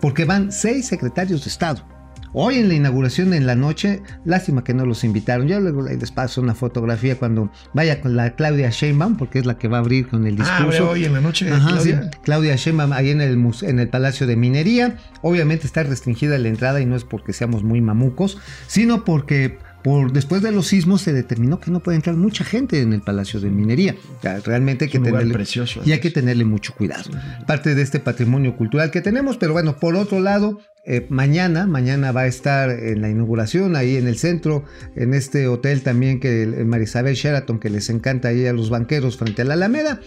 porque 0.00 0.24
van 0.24 0.52
seis 0.52 0.86
secretarios 0.86 1.44
de 1.44 1.50
Estado. 1.50 1.93
Hoy 2.36 2.56
en 2.56 2.66
la 2.68 2.74
inauguración 2.74 3.32
en 3.32 3.46
la 3.46 3.54
noche, 3.54 4.02
lástima 4.24 4.64
que 4.64 4.74
no 4.74 4.84
los 4.84 5.04
invitaron. 5.04 5.46
Yo 5.46 5.60
luego 5.60 5.82
les 5.82 6.10
paso 6.10 6.40
una 6.42 6.54
fotografía 6.54 7.16
cuando 7.16 7.50
vaya 7.72 8.00
con 8.00 8.16
la 8.16 8.34
Claudia 8.34 8.70
Sheinbaum, 8.70 9.16
porque 9.16 9.38
es 9.38 9.46
la 9.46 9.56
que 9.56 9.68
va 9.68 9.76
a 9.78 9.80
abrir 9.80 10.08
con 10.08 10.26
el 10.26 10.34
Ah, 10.40 10.58
discurso. 10.58 10.90
hoy 10.90 11.04
en 11.04 11.12
la 11.12 11.20
noche, 11.20 11.48
Ajá, 11.50 11.68
Claudia. 11.68 12.02
sí. 12.12 12.18
Claudia 12.24 12.56
Sheinbaum 12.56 12.92
ahí 12.92 13.10
en 13.10 13.20
el, 13.20 13.38
muse- 13.38 13.68
en 13.68 13.78
el 13.78 13.88
Palacio 13.88 14.26
de 14.26 14.34
Minería. 14.36 14.96
Obviamente 15.22 15.66
está 15.66 15.84
restringida 15.84 16.36
la 16.38 16.48
entrada 16.48 16.80
y 16.80 16.86
no 16.86 16.96
es 16.96 17.04
porque 17.04 17.32
seamos 17.32 17.62
muy 17.62 17.80
mamucos, 17.80 18.38
sino 18.66 19.04
porque 19.04 19.58
por, 19.84 20.12
después 20.12 20.40
de 20.42 20.50
los 20.50 20.66
sismos 20.66 21.02
se 21.02 21.12
determinó 21.12 21.60
que 21.60 21.70
no 21.70 21.80
puede 21.80 21.96
entrar 21.96 22.16
mucha 22.16 22.42
gente 22.42 22.80
en 22.80 22.94
el 22.94 23.02
Palacio 23.02 23.38
de 23.38 23.50
Minería. 23.50 23.94
O 24.18 24.22
sea, 24.22 24.40
realmente 24.40 24.86
hay 24.86 24.90
que 24.90 24.98
tenerle, 24.98 25.34
precioso, 25.34 25.82
y 25.84 25.92
hay 25.92 26.00
que 26.00 26.10
tenerle 26.10 26.44
mucho 26.46 26.74
cuidado. 26.74 27.04
Parte 27.46 27.74
de 27.74 27.82
este 27.82 28.00
patrimonio 28.00 28.56
cultural 28.56 28.90
que 28.90 29.02
tenemos, 29.02 29.36
pero 29.36 29.52
bueno, 29.52 29.76
por 29.78 29.94
otro 29.94 30.20
lado, 30.20 30.58
eh, 30.86 31.06
mañana, 31.08 31.66
mañana 31.66 32.12
va 32.12 32.22
a 32.22 32.26
estar 32.26 32.70
en 32.70 33.00
la 33.00 33.08
inauguración 33.08 33.74
ahí 33.74 33.96
en 33.96 34.06
el 34.06 34.18
centro, 34.18 34.64
en 34.96 35.14
este 35.14 35.48
hotel 35.48 35.82
también 35.82 36.20
que 36.20 36.42
el 36.42 36.66
Marisabel 36.66 37.14
Sheraton, 37.14 37.58
que 37.58 37.70
les 37.70 37.88
encanta 37.88 38.28
ahí 38.28 38.46
a 38.46 38.52
los 38.52 38.68
banqueros 38.68 39.16
frente 39.16 39.42
a 39.42 39.44
la 39.46 39.54
Alameda. 39.54 40.00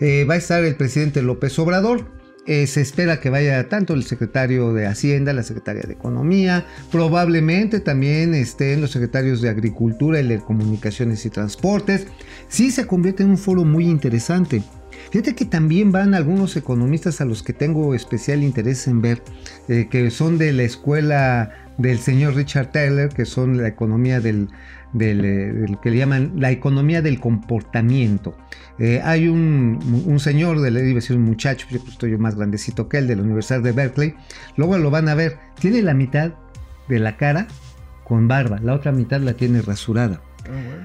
Eh, 0.00 0.24
va 0.28 0.34
a 0.34 0.38
estar 0.38 0.64
el 0.64 0.74
presidente 0.74 1.22
López 1.22 1.56
Obrador. 1.60 2.06
Eh, 2.46 2.66
se 2.66 2.82
espera 2.82 3.20
que 3.20 3.30
vaya 3.30 3.68
tanto 3.70 3.94
el 3.94 4.02
secretario 4.02 4.74
de 4.74 4.86
Hacienda, 4.86 5.32
la 5.32 5.42
secretaria 5.42 5.82
de 5.86 5.94
Economía, 5.94 6.66
probablemente 6.92 7.80
también 7.80 8.34
estén 8.34 8.82
los 8.82 8.90
secretarios 8.90 9.40
de 9.40 9.48
Agricultura, 9.48 10.20
y 10.20 10.28
de 10.28 10.40
Comunicaciones 10.40 11.24
y 11.24 11.30
Transportes. 11.30 12.06
Sí 12.48 12.70
se 12.70 12.86
convierte 12.86 13.22
en 13.22 13.30
un 13.30 13.38
foro 13.38 13.64
muy 13.64 13.86
interesante. 13.86 14.62
Fíjate 15.10 15.34
que 15.34 15.44
también 15.44 15.92
van 15.92 16.14
algunos 16.14 16.56
economistas 16.56 17.20
a 17.20 17.24
los 17.24 17.42
que 17.42 17.52
tengo 17.52 17.94
especial 17.94 18.42
interés 18.42 18.86
en 18.88 19.00
ver, 19.00 19.22
eh, 19.68 19.88
que 19.90 20.10
son 20.10 20.38
de 20.38 20.52
la 20.52 20.62
escuela 20.64 21.52
del 21.78 21.98
señor 21.98 22.34
Richard 22.34 22.72
Taylor, 22.72 23.08
que 23.08 23.24
son 23.24 23.58
la 23.58 23.68
economía 23.68 24.20
del, 24.20 24.48
del, 24.92 25.24
eh, 25.24 25.76
que 25.82 25.90
le 25.90 25.98
llaman 25.98 26.32
la 26.36 26.50
economía 26.50 27.02
del 27.02 27.20
comportamiento. 27.20 28.36
Eh, 28.78 29.00
hay 29.04 29.28
un, 29.28 30.16
señor, 30.18 30.60
de, 30.60 30.70
iba 30.70 30.78
a 30.78 30.94
decir 30.94 31.16
un 31.16 31.22
muchacho, 31.22 31.66
yo 31.70 31.78
estoy 31.86 32.12
yo 32.12 32.18
más 32.18 32.34
grandecito 32.34 32.88
que 32.88 32.98
él, 32.98 33.06
de 33.06 33.16
la 33.16 33.22
Universidad 33.22 33.60
de 33.60 33.72
Berkeley, 33.72 34.14
luego 34.56 34.78
lo 34.78 34.90
van 34.90 35.08
a 35.08 35.14
ver, 35.14 35.38
tiene 35.60 35.82
la 35.82 35.94
mitad 35.94 36.32
de 36.88 36.98
la 36.98 37.16
cara 37.16 37.46
con 38.04 38.28
barba, 38.28 38.58
la 38.62 38.74
otra 38.74 38.92
mitad 38.92 39.20
la 39.20 39.34
tiene 39.34 39.62
rasurada. 39.62 40.20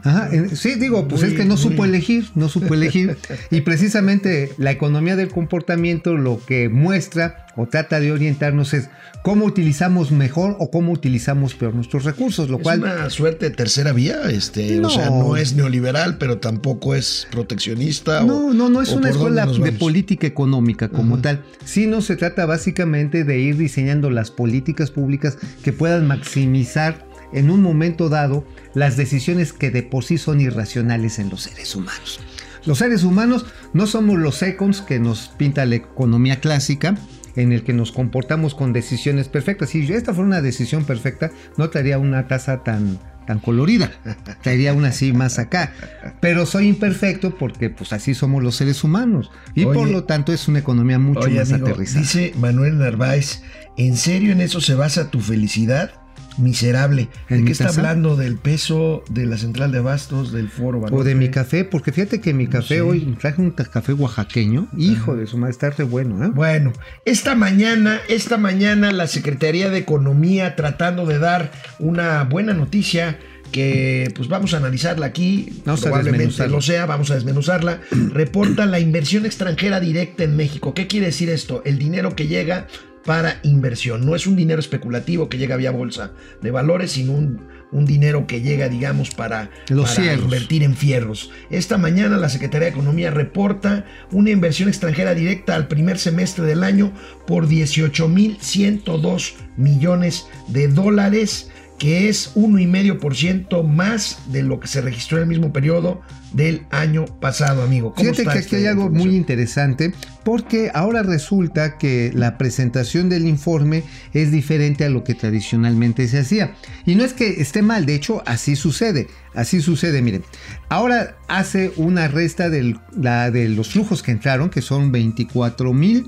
Ajá, 0.04 0.30
en- 0.32 0.56
sí, 0.56 0.75
digo, 0.75 1.08
pues 1.08 1.22
Muy- 1.22 1.32
es 1.32 1.38
que 1.38 1.46
no 1.46 1.58
supo 1.58 1.78
muy- 1.78 1.89
elegir, 1.89 2.25
no 2.36 2.50
supo 2.50 2.74
elegir. 2.74 3.18
y 3.51 3.62
precisamente 3.62 4.51
la 4.58 4.72
economía 4.72 5.16
del 5.16 5.30
comportamiento 5.30 6.16
lo 6.16 6.39
que 6.46 6.70
muestra 6.70 7.46
o 7.56 7.66
trata 7.68 8.00
de 8.00 8.12
orientarnos 8.12 8.74
es 8.74 8.89
cómo 9.22 9.44
utilizamos 9.46 10.12
mejor 10.12 10.56
o 10.60 10.72
cómo 10.72 10.94
utilizamos 10.94 11.54
peor 11.56 11.75
nuestros 11.75 12.06
recursos, 12.06 12.50
lo 12.50 12.56
Es 12.58 12.63
cual 12.63 12.80
una 12.84 13.10
suerte 13.10 13.50
de 13.50 13.56
tercera 13.56 13.92
vía, 13.92 14.22
este, 14.32 14.80
o 14.80 14.89
sea, 14.89 15.10
No. 15.10 15.36
es 15.36 15.54
neoliberal, 15.56 16.18
pero 16.18 16.38
tampoco 16.38 16.96
es 16.96 17.28
proteccionista. 17.30 18.22
No, 18.24 18.48
o- 18.48 18.54
no, 18.54 18.70
no 18.70 18.82
es 18.82 18.89
una 18.94 19.10
escuela 19.10 19.46
de 19.46 19.74
política 19.74 20.25
económica 20.25 20.88
como 20.88 21.20
tal, 21.20 21.44
sino 21.66 22.01
se 22.01 22.16
trata 22.16 22.46
básicamente 22.46 23.25
de 23.25 23.39
ir 23.39 23.58
diseñando 23.58 24.10
las 24.10 24.32
políticas 24.32 24.89
públicas 24.92 25.38
que 25.63 25.74
puedan 25.74 26.08
maximizar 26.08 27.06
en 27.33 27.50
un 27.50 27.62
momento 27.62 28.09
dado 28.09 28.43
las 28.74 28.98
decisiones 28.98 29.53
que 29.53 29.71
de 29.71 29.83
por 29.83 30.03
sí 30.03 30.17
son 30.17 30.41
irracionales 30.41 31.19
en 31.19 31.29
los 31.29 31.43
seres 31.43 31.75
humanos. 31.75 32.19
Los 32.65 32.79
seres 32.79 33.03
humanos 33.03 33.45
no 33.74 33.88
somos 33.88 34.17
los 34.17 34.36
seconds 34.36 34.81
que 34.81 35.00
nos 35.00 35.29
pinta 35.29 35.65
la 35.65 35.75
economía 35.75 36.39
clásica, 36.39 36.95
en 37.36 37.51
el 37.51 37.63
que 37.63 37.74
nos 37.74 37.91
comportamos 37.91 38.53
con 38.55 38.74
decisiones 38.74 39.29
perfectas. 39.29 39.69
Si 39.69 39.81
esta 39.93 40.13
fuera 40.13 40.27
una 40.27 40.41
decisión 40.41 40.83
perfecta, 40.83 41.31
no 41.57 41.69
traería 41.69 41.98
una 41.98 42.27
taza 42.27 42.63
tan, 42.63 43.00
tan 43.25 43.39
colorida, 43.39 43.91
traería 44.41 44.74
una 44.74 44.89
así 44.89 45.13
más 45.13 45.39
acá. 45.39 45.71
Pero 46.19 46.45
soy 46.45 46.67
imperfecto 46.67 47.38
porque 47.38 47.69
pues 47.69 47.93
así 47.93 48.13
somos 48.13 48.43
los 48.43 48.55
seres 48.55 48.83
humanos. 48.83 49.31
Y 49.55 49.63
Oye. 49.63 49.79
por 49.79 49.88
lo 49.88 50.03
tanto 50.03 50.33
es 50.33 50.48
una 50.48 50.59
economía 50.59 51.00
mucho 51.00 51.21
Oye, 51.21 51.39
más 51.39 51.51
amigo, 51.51 51.67
aterrizada. 51.67 52.01
dice 52.01 52.33
Manuel 52.38 52.77
Narváez, 52.77 53.41
¿en 53.77 53.95
serio 53.95 54.31
en 54.31 54.41
eso 54.41 54.59
se 54.59 54.75
basa 54.75 55.12
tu 55.12 55.19
felicidad? 55.21 55.91
Miserable. 56.39 57.10
¿De 57.27 57.38
¿En 57.38 57.46
qué 57.46 57.51
está 57.51 57.65
taza? 57.65 57.81
hablando? 57.81 58.15
¿Del 58.15 58.38
peso 58.38 59.03
de 59.10 59.25
la 59.25 59.38
central 59.38 59.72
de 59.72 59.79
abastos, 59.79 60.31
del 60.31 60.50
foro? 60.50 60.79
O 60.91 61.03
de 61.03 61.15
mi 61.15 61.29
café, 61.29 61.65
porque 61.65 61.91
fíjate 61.91 62.22
que 62.22 62.34
mi 62.34 62.48
café 62.48 62.81
hoy 62.81 63.15
traje 63.19 63.41
un 63.41 63.51
café 63.51 63.93
oaxaqueño. 63.93 64.67
Hijo 64.77 65.15
de 65.15 65.27
su 65.27 65.38
madre, 65.38 65.51
está 65.51 65.69
re 65.69 65.84
bueno, 65.84 66.24
¿eh? 66.24 66.31
Bueno, 66.34 66.74
esta 67.05 67.36
mañana, 67.36 68.00
esta 68.08 68.38
mañana 68.38 68.91
la 68.91 69.08
Secretaría 69.08 69.69
de 69.69 69.77
Economía 69.79 70.55
tratando 70.55 71.05
de 71.05 71.19
dar 71.19 71.51
una 71.79 72.24
buena 72.24 72.53
noticia 72.53 73.19
que 73.51 74.12
pues 74.15 74.27
vamos 74.27 74.53
a 74.53 74.58
analizarla 74.58 75.08
aquí, 75.08 75.62
Vamos 75.65 75.81
probablemente 75.81 76.48
lo 76.48 76.62
sea, 76.62 76.86
vamos 76.86 77.12
a 77.12 77.15
desmenuzarla. 77.15 77.81
Reporta 78.13 78.65
la 78.65 78.79
inversión 78.79 79.25
extranjera 79.25 79.79
directa 79.79 80.24
en 80.24 80.36
México. 80.36 80.74
¿Qué 80.74 80.88
quiere 80.88 81.08
decir 81.08 81.29
esto? 81.29 81.62
El 81.65 81.79
dinero 81.79 82.15
que 82.15 82.27
llega 82.27 82.67
para 83.10 83.39
inversión. 83.42 84.06
No 84.06 84.13
es 84.16 84.28
un 84.28 84.36
dinero 84.36 84.60
especulativo 84.60 85.30
que 85.30 85.39
llega 85.39 85.56
vía 85.56 85.72
bolsa 85.72 86.12
de 86.44 86.51
valores, 86.51 86.92
sino 86.92 87.13
un, 87.13 87.42
un 87.72 87.86
dinero 87.86 88.28
que 88.28 88.44
llega, 88.44 88.70
digamos, 88.70 89.10
para, 89.16 89.50
Los 89.70 89.96
para 89.96 90.13
invertir 90.13 90.62
en 90.62 90.75
fierros. 90.75 91.32
Esta 91.50 91.80
mañana 91.80 92.18
la 92.18 92.30
Secretaría 92.30 92.66
de 92.66 92.74
Economía 92.74 93.10
reporta 93.10 93.84
una 94.12 94.30
inversión 94.30 94.70
extranjera 94.70 95.16
directa 95.16 95.56
al 95.56 95.68
primer 95.68 95.98
semestre 95.98 96.46
del 96.46 96.63
año 96.63 96.94
por 97.25 97.48
18.102 97.48 99.34
millones 99.58 100.28
de 100.48 100.68
dólares, 100.68 101.50
que 101.79 102.09
es 102.09 102.36
1,5% 102.36 103.63
más 103.63 104.19
de 104.31 104.43
lo 104.43 104.59
que 104.59 104.67
se 104.67 104.81
registró 104.81 105.17
en 105.17 105.24
el 105.24 105.29
mismo 105.29 105.53
periodo 105.53 106.01
del 106.33 106.63
año 106.69 107.05
pasado, 107.05 107.63
amigo. 107.63 107.93
¿Cómo 107.93 108.01
Fíjate 108.13 108.21
está 108.21 108.33
que 108.33 108.39
aquí 108.39 108.55
hay 108.57 108.65
algo 108.67 108.89
muy 108.89 109.15
interesante 109.15 109.93
porque 110.24 110.69
ahora 110.74 111.01
resulta 111.01 111.77
que 111.77 112.12
la 112.13 112.38
presentación 112.38 113.09
del 113.09 113.27
informe 113.27 113.83
es 114.13 114.31
diferente 114.31 114.83
a 114.86 114.89
lo 114.89 115.03
que 115.03 115.15
tradicionalmente 115.15 116.07
se 116.07 116.19
hacía. 116.19 116.53
Y 116.86 116.95
no 116.95 117.03
es 117.03 117.13
que 117.13 117.41
esté 117.41 117.62
mal, 117.62 117.86
de 117.86 117.95
hecho 117.95 118.21
así 118.27 118.55
sucede. 118.55 119.07
Así 119.33 119.62
sucede, 119.62 120.01
miren. 120.01 120.24
Ahora 120.69 121.15
hace 121.27 121.71
una 121.77 122.07
resta 122.07 122.50
del- 122.50 122.79
la- 122.95 123.31
de 123.31 123.48
los 123.50 123.69
flujos 123.69 124.03
que 124.03 124.12
entraron, 124.12 124.50
que 124.50 124.62
son 124.62 124.91
24 124.91 125.74
mil 125.74 126.07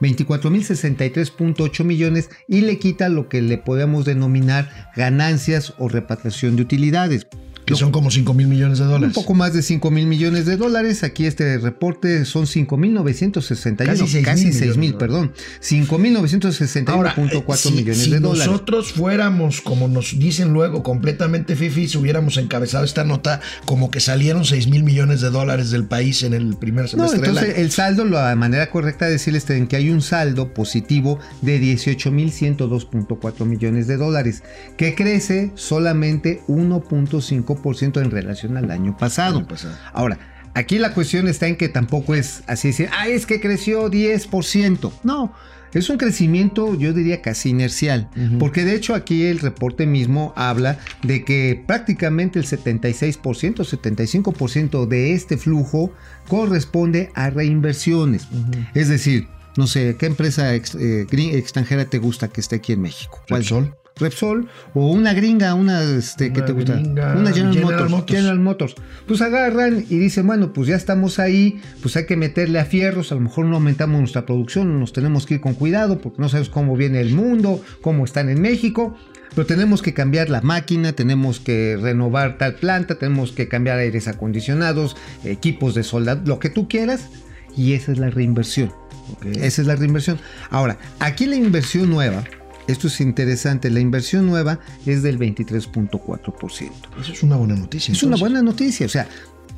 24.063.8 0.00 1.84
millones 1.84 2.30
y 2.48 2.62
le 2.62 2.78
quita 2.78 3.08
lo 3.08 3.28
que 3.28 3.42
le 3.42 3.58
podemos 3.58 4.04
denominar 4.04 4.92
ganancias 4.96 5.74
o 5.78 5.88
repatriación 5.88 6.56
de 6.56 6.62
utilidades. 6.62 7.26
Que 7.66 7.74
son 7.74 7.90
como 7.90 8.10
5 8.12 8.32
mil 8.32 8.46
millones 8.46 8.78
de 8.78 8.84
Un 8.84 8.90
dólares. 8.92 9.14
poco 9.14 9.34
más 9.34 9.52
de 9.52 9.60
5 9.60 9.90
mil 9.90 10.06
millones 10.06 10.46
de 10.46 10.56
dólares. 10.56 11.02
Aquí 11.02 11.26
este 11.26 11.58
reporte 11.58 12.24
son 12.24 12.46
5.961, 12.46 13.76
Casi 13.84 14.22
casi 14.22 14.42
seis 14.44 14.56
6 14.58 14.70
mil 14.76 14.90
mil, 14.92 14.94
perdón. 14.94 15.32
Ahora, 15.32 17.14
5.961.4 17.16 17.52
eh, 17.52 17.56
si- 17.56 17.70
millones 17.72 17.98
si 18.04 18.10
de 18.10 18.20
dólares. 18.20 18.46
nosotros 18.46 18.92
fuéramos, 18.92 19.60
como 19.60 19.88
nos 19.88 20.18
dicen 20.18 20.52
luego, 20.52 20.82
completamente 20.84 21.56
fifis, 21.56 21.96
hubiéramos 21.96 22.36
encabezado 22.36 22.84
esta 22.84 23.02
nota 23.04 23.40
como 23.64 23.90
que 23.90 23.98
salieron 24.00 24.44
6 24.44 24.68
mil 24.68 24.84
millones 24.84 25.20
de 25.20 25.30
dólares 25.30 25.70
del 25.72 25.84
país 25.86 26.22
en 26.22 26.34
el 26.34 26.56
primer 26.56 26.84
No, 26.84 26.88
semestre 27.08 27.18
del 27.20 27.28
entonces 27.30 27.54
año. 27.56 27.62
el 27.64 27.70
saldo, 27.72 28.04
la 28.04 28.36
manera 28.36 28.70
correcta 28.70 29.06
de 29.06 29.12
decirles 29.12 29.48
es 29.50 29.68
que 29.68 29.76
hay 29.76 29.90
un 29.90 30.02
saldo 30.02 30.54
positivo 30.54 31.18
de 31.42 31.60
18.102.4 31.60 33.44
millones 33.44 33.86
de 33.86 33.96
dólares, 33.96 34.42
que 34.76 34.94
crece 34.94 35.50
solamente 35.56 36.42
1.5% 36.46 37.55
en 38.00 38.10
relación 38.10 38.56
al 38.56 38.70
año 38.70 38.96
pasado. 38.96 39.38
Año 39.38 39.46
pasado. 39.48 39.74
Ahora, 39.92 40.18
aquí 40.54 40.78
la 40.78 40.92
cuestión 40.94 41.28
está 41.28 41.46
en 41.48 41.56
que 41.56 41.68
tampoco 41.68 42.14
es 42.14 42.42
así 42.46 42.68
decir, 42.68 42.88
ah, 42.96 43.08
es 43.08 43.26
que 43.26 43.40
creció 43.40 43.90
10%. 43.90 44.92
No. 45.02 45.32
Es 45.74 45.90
un 45.90 45.98
crecimiento, 45.98 46.74
yo 46.74 46.94
diría, 46.94 47.20
casi 47.20 47.50
inercial, 47.50 48.08
porque 48.38 48.64
de 48.64 48.74
hecho 48.76 48.94
aquí 48.94 49.26
el 49.26 49.40
reporte 49.40 49.84
mismo 49.84 50.32
habla 50.34 50.78
de 51.02 51.22
que 51.22 51.62
prácticamente 51.66 52.38
el 52.38 52.46
76%, 52.46 53.56
75% 53.62 54.86
de 54.86 55.12
este 55.12 55.36
flujo 55.36 55.92
corresponde 56.28 57.10
a 57.14 57.28
reinversiones. 57.30 58.26
Es 58.74 58.88
decir, 58.88 59.28
no 59.58 59.66
sé, 59.66 59.96
¿qué 59.98 60.06
empresa 60.06 60.54
ex- 60.54 60.74
eh, 60.76 61.06
extranjera 61.34 61.84
te 61.84 61.98
gusta 61.98 62.28
que 62.28 62.40
esté 62.40 62.56
aquí 62.56 62.72
en 62.72 62.82
México? 62.82 63.20
¿Cuál? 63.28 63.40
Repsol. 63.42 63.74
Repsol 63.98 64.48
o 64.74 64.90
una 64.90 65.14
gringa, 65.14 65.54
una, 65.54 65.82
este, 65.82 66.30
¿qué 66.30 66.40
Una 66.40 66.46
te 66.46 66.52
gusta? 66.52 66.74
gringa, 66.74 67.14
una 67.16 67.32
General, 67.32 67.54
General 67.54 67.64
Motors, 67.64 67.90
Motors. 67.90 68.16
General 68.16 68.38
Motors. 68.40 68.74
Pues 69.06 69.22
agarran 69.22 69.86
y 69.88 69.96
dicen, 69.96 70.26
bueno, 70.26 70.52
pues 70.52 70.68
ya 70.68 70.76
estamos 70.76 71.18
ahí, 71.18 71.62
pues 71.80 71.96
hay 71.96 72.04
que 72.04 72.16
meterle 72.16 72.58
a 72.58 72.66
fierros, 72.66 73.10
a 73.10 73.14
lo 73.14 73.22
mejor 73.22 73.46
no 73.46 73.56
aumentamos 73.56 73.98
nuestra 73.98 74.26
producción, 74.26 74.78
nos 74.78 74.92
tenemos 74.92 75.24
que 75.24 75.34
ir 75.34 75.40
con 75.40 75.54
cuidado 75.54 75.98
porque 76.00 76.20
no 76.20 76.28
sabes 76.28 76.50
cómo 76.50 76.76
viene 76.76 77.00
el 77.00 77.14
mundo, 77.14 77.62
cómo 77.80 78.04
están 78.04 78.28
en 78.28 78.42
México, 78.42 78.94
pero 79.34 79.46
tenemos 79.46 79.80
que 79.80 79.94
cambiar 79.94 80.28
la 80.28 80.42
máquina, 80.42 80.92
tenemos 80.92 81.40
que 81.40 81.78
renovar 81.80 82.36
tal 82.36 82.56
planta, 82.56 82.96
tenemos 82.96 83.32
que 83.32 83.48
cambiar 83.48 83.78
aires 83.78 84.08
acondicionados, 84.08 84.94
equipos 85.24 85.74
de 85.74 85.84
soldado, 85.84 86.20
lo 86.26 86.38
que 86.38 86.50
tú 86.50 86.68
quieras, 86.68 87.08
y 87.56 87.72
esa 87.72 87.92
es 87.92 87.98
la 87.98 88.10
reinversión. 88.10 88.72
Esa 89.24 89.62
es 89.62 89.66
la 89.66 89.76
reinversión. 89.76 90.18
Ahora, 90.50 90.76
aquí 90.98 91.24
la 91.26 91.36
inversión 91.36 91.88
nueva, 91.88 92.24
esto 92.68 92.88
es 92.88 93.00
interesante, 93.00 93.70
la 93.70 93.80
inversión 93.80 94.26
nueva 94.26 94.60
es 94.84 95.02
del 95.02 95.18
23.4%. 95.18 96.70
Eso 97.00 97.12
es 97.12 97.22
una 97.22 97.36
buena 97.36 97.54
noticia. 97.54 97.92
Es 97.92 98.02
una 98.02 98.16
buena 98.16 98.42
noticia, 98.42 98.86
o 98.86 98.88
sea, 98.88 99.08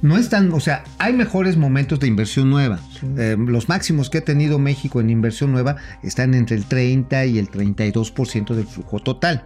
no 0.00 0.16
es 0.16 0.28
tan, 0.28 0.52
o 0.52 0.60
sea, 0.60 0.84
hay 0.98 1.12
mejores 1.12 1.56
momentos 1.56 1.98
de 1.98 2.06
inversión 2.06 2.50
nueva. 2.50 2.78
Eh, 3.16 3.36
los 3.38 3.68
máximos 3.68 4.10
que 4.10 4.18
ha 4.18 4.24
tenido 4.24 4.58
México 4.58 5.00
en 5.00 5.10
inversión 5.10 5.50
nueva 5.50 5.76
están 6.02 6.34
entre 6.34 6.56
el 6.56 6.66
30 6.66 7.26
y 7.26 7.38
el 7.38 7.50
32% 7.50 8.54
del 8.54 8.66
flujo 8.66 9.00
total. 9.00 9.44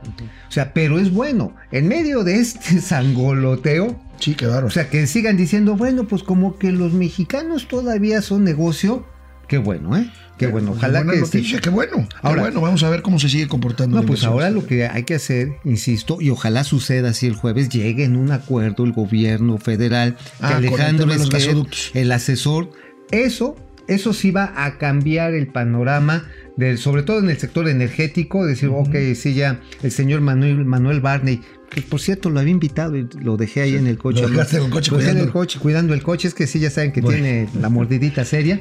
O 0.49 0.53
sea, 0.53 0.75
pero 0.75 0.99
es 0.99 1.11
bueno. 1.11 1.55
En 1.71 1.89
medio 1.89 2.23
de 2.23 2.41
este 2.41 2.81
sangoloteo, 2.83 3.99
Sí, 4.19 4.37
qué 4.37 4.47
bárbaro. 4.47 4.69
o 4.69 4.71
sea, 4.71 4.89
que 4.89 5.07
sigan 5.09 5.37
diciendo, 5.37 5.75
bueno, 5.75 6.05
pues 6.05 6.23
como 6.23 6.57
que 6.57 6.71
los 6.71 6.93
mexicanos 6.93 7.67
todavía 7.67 8.23
son 8.23 8.45
negocio. 8.45 9.05
Qué 9.53 9.59
bueno, 9.59 9.95
¿eh? 9.99 10.11
Qué 10.39 10.47
bueno. 10.47 10.71
Ojalá 10.71 11.01
buena 11.01 11.13
que... 11.13 11.19
noticia, 11.21 11.61
qué 11.61 11.69
bueno. 11.69 12.09
Qué 12.09 12.17
Ahora- 12.23 12.41
bueno, 12.41 12.63
vamos 12.63 12.83
a 12.85 12.89
ver 12.89 13.03
cómo 13.03 13.19
se 13.19 13.29
sigue 13.29 13.49
comportando. 13.49 14.01
No, 14.01 14.07
pues 14.07 14.25
ahora 14.25 14.49
lo 14.49 14.67
que 14.67 14.87
hay 14.87 15.03
que 15.03 15.17
hacer, 15.17 15.57
insisto, 15.65 16.23
y 16.23 16.31
ojalá 16.31 16.65
suceda 16.65 17.11
así 17.11 17.27
el 17.27 17.35
jueves, 17.35 17.69
llegue 17.69 18.05
en 18.05 18.17
un 18.17 18.33
acuerdo 18.33 18.83
el 18.85 18.93
gobierno 18.93 19.59
federal, 19.59 20.17
Ah, 20.41 20.57
Alejandro 20.57 21.07
el 21.13 22.13
asesor, 22.13 22.71
eso, 23.11 23.57
eso 23.89 24.15
sí 24.15 24.31
va 24.31 24.55
a 24.57 24.79
cambiar 24.79 25.35
el 25.35 25.49
panorama, 25.49 26.25
del, 26.57 26.79
sobre 26.79 27.03
todo 27.03 27.19
en 27.19 27.29
el 27.29 27.37
sector 27.37 27.69
energético, 27.69 28.47
decir, 28.47 28.71
ok, 28.73 28.95
sí, 29.15 29.35
ya 29.35 29.61
el 29.83 29.91
señor 29.91 30.23
Manuel, 30.23 30.65
Manuel 30.65 31.03
Barney, 31.03 31.43
que 31.73 31.81
por 31.81 32.01
cierto 32.01 32.29
lo 32.29 32.39
había 32.39 32.53
invitado 32.53 32.97
y 32.97 33.09
lo 33.21 33.37
dejé 33.39 33.63
ahí 33.63 33.77
en 33.77 33.87
el 33.87 33.97
coche. 33.97 34.21
Lo 34.23 34.29
dejaste 34.29 34.59
en 34.59 34.65
el 34.65 34.71
coche 34.71 35.11
en 35.11 35.19
el 35.19 35.31
coche, 35.33 35.59
cuidando 35.59 35.95
el 35.95 36.03
coche, 36.03 36.29
es 36.29 36.35
que 36.35 36.47
sí, 36.47 36.59
ya 36.61 36.69
saben 36.71 36.93
que 36.93 37.01
Bueno. 37.01 37.23
tiene 37.23 37.49
la 37.59 37.71
mordidita 37.71 38.25
seria. 38.27 38.61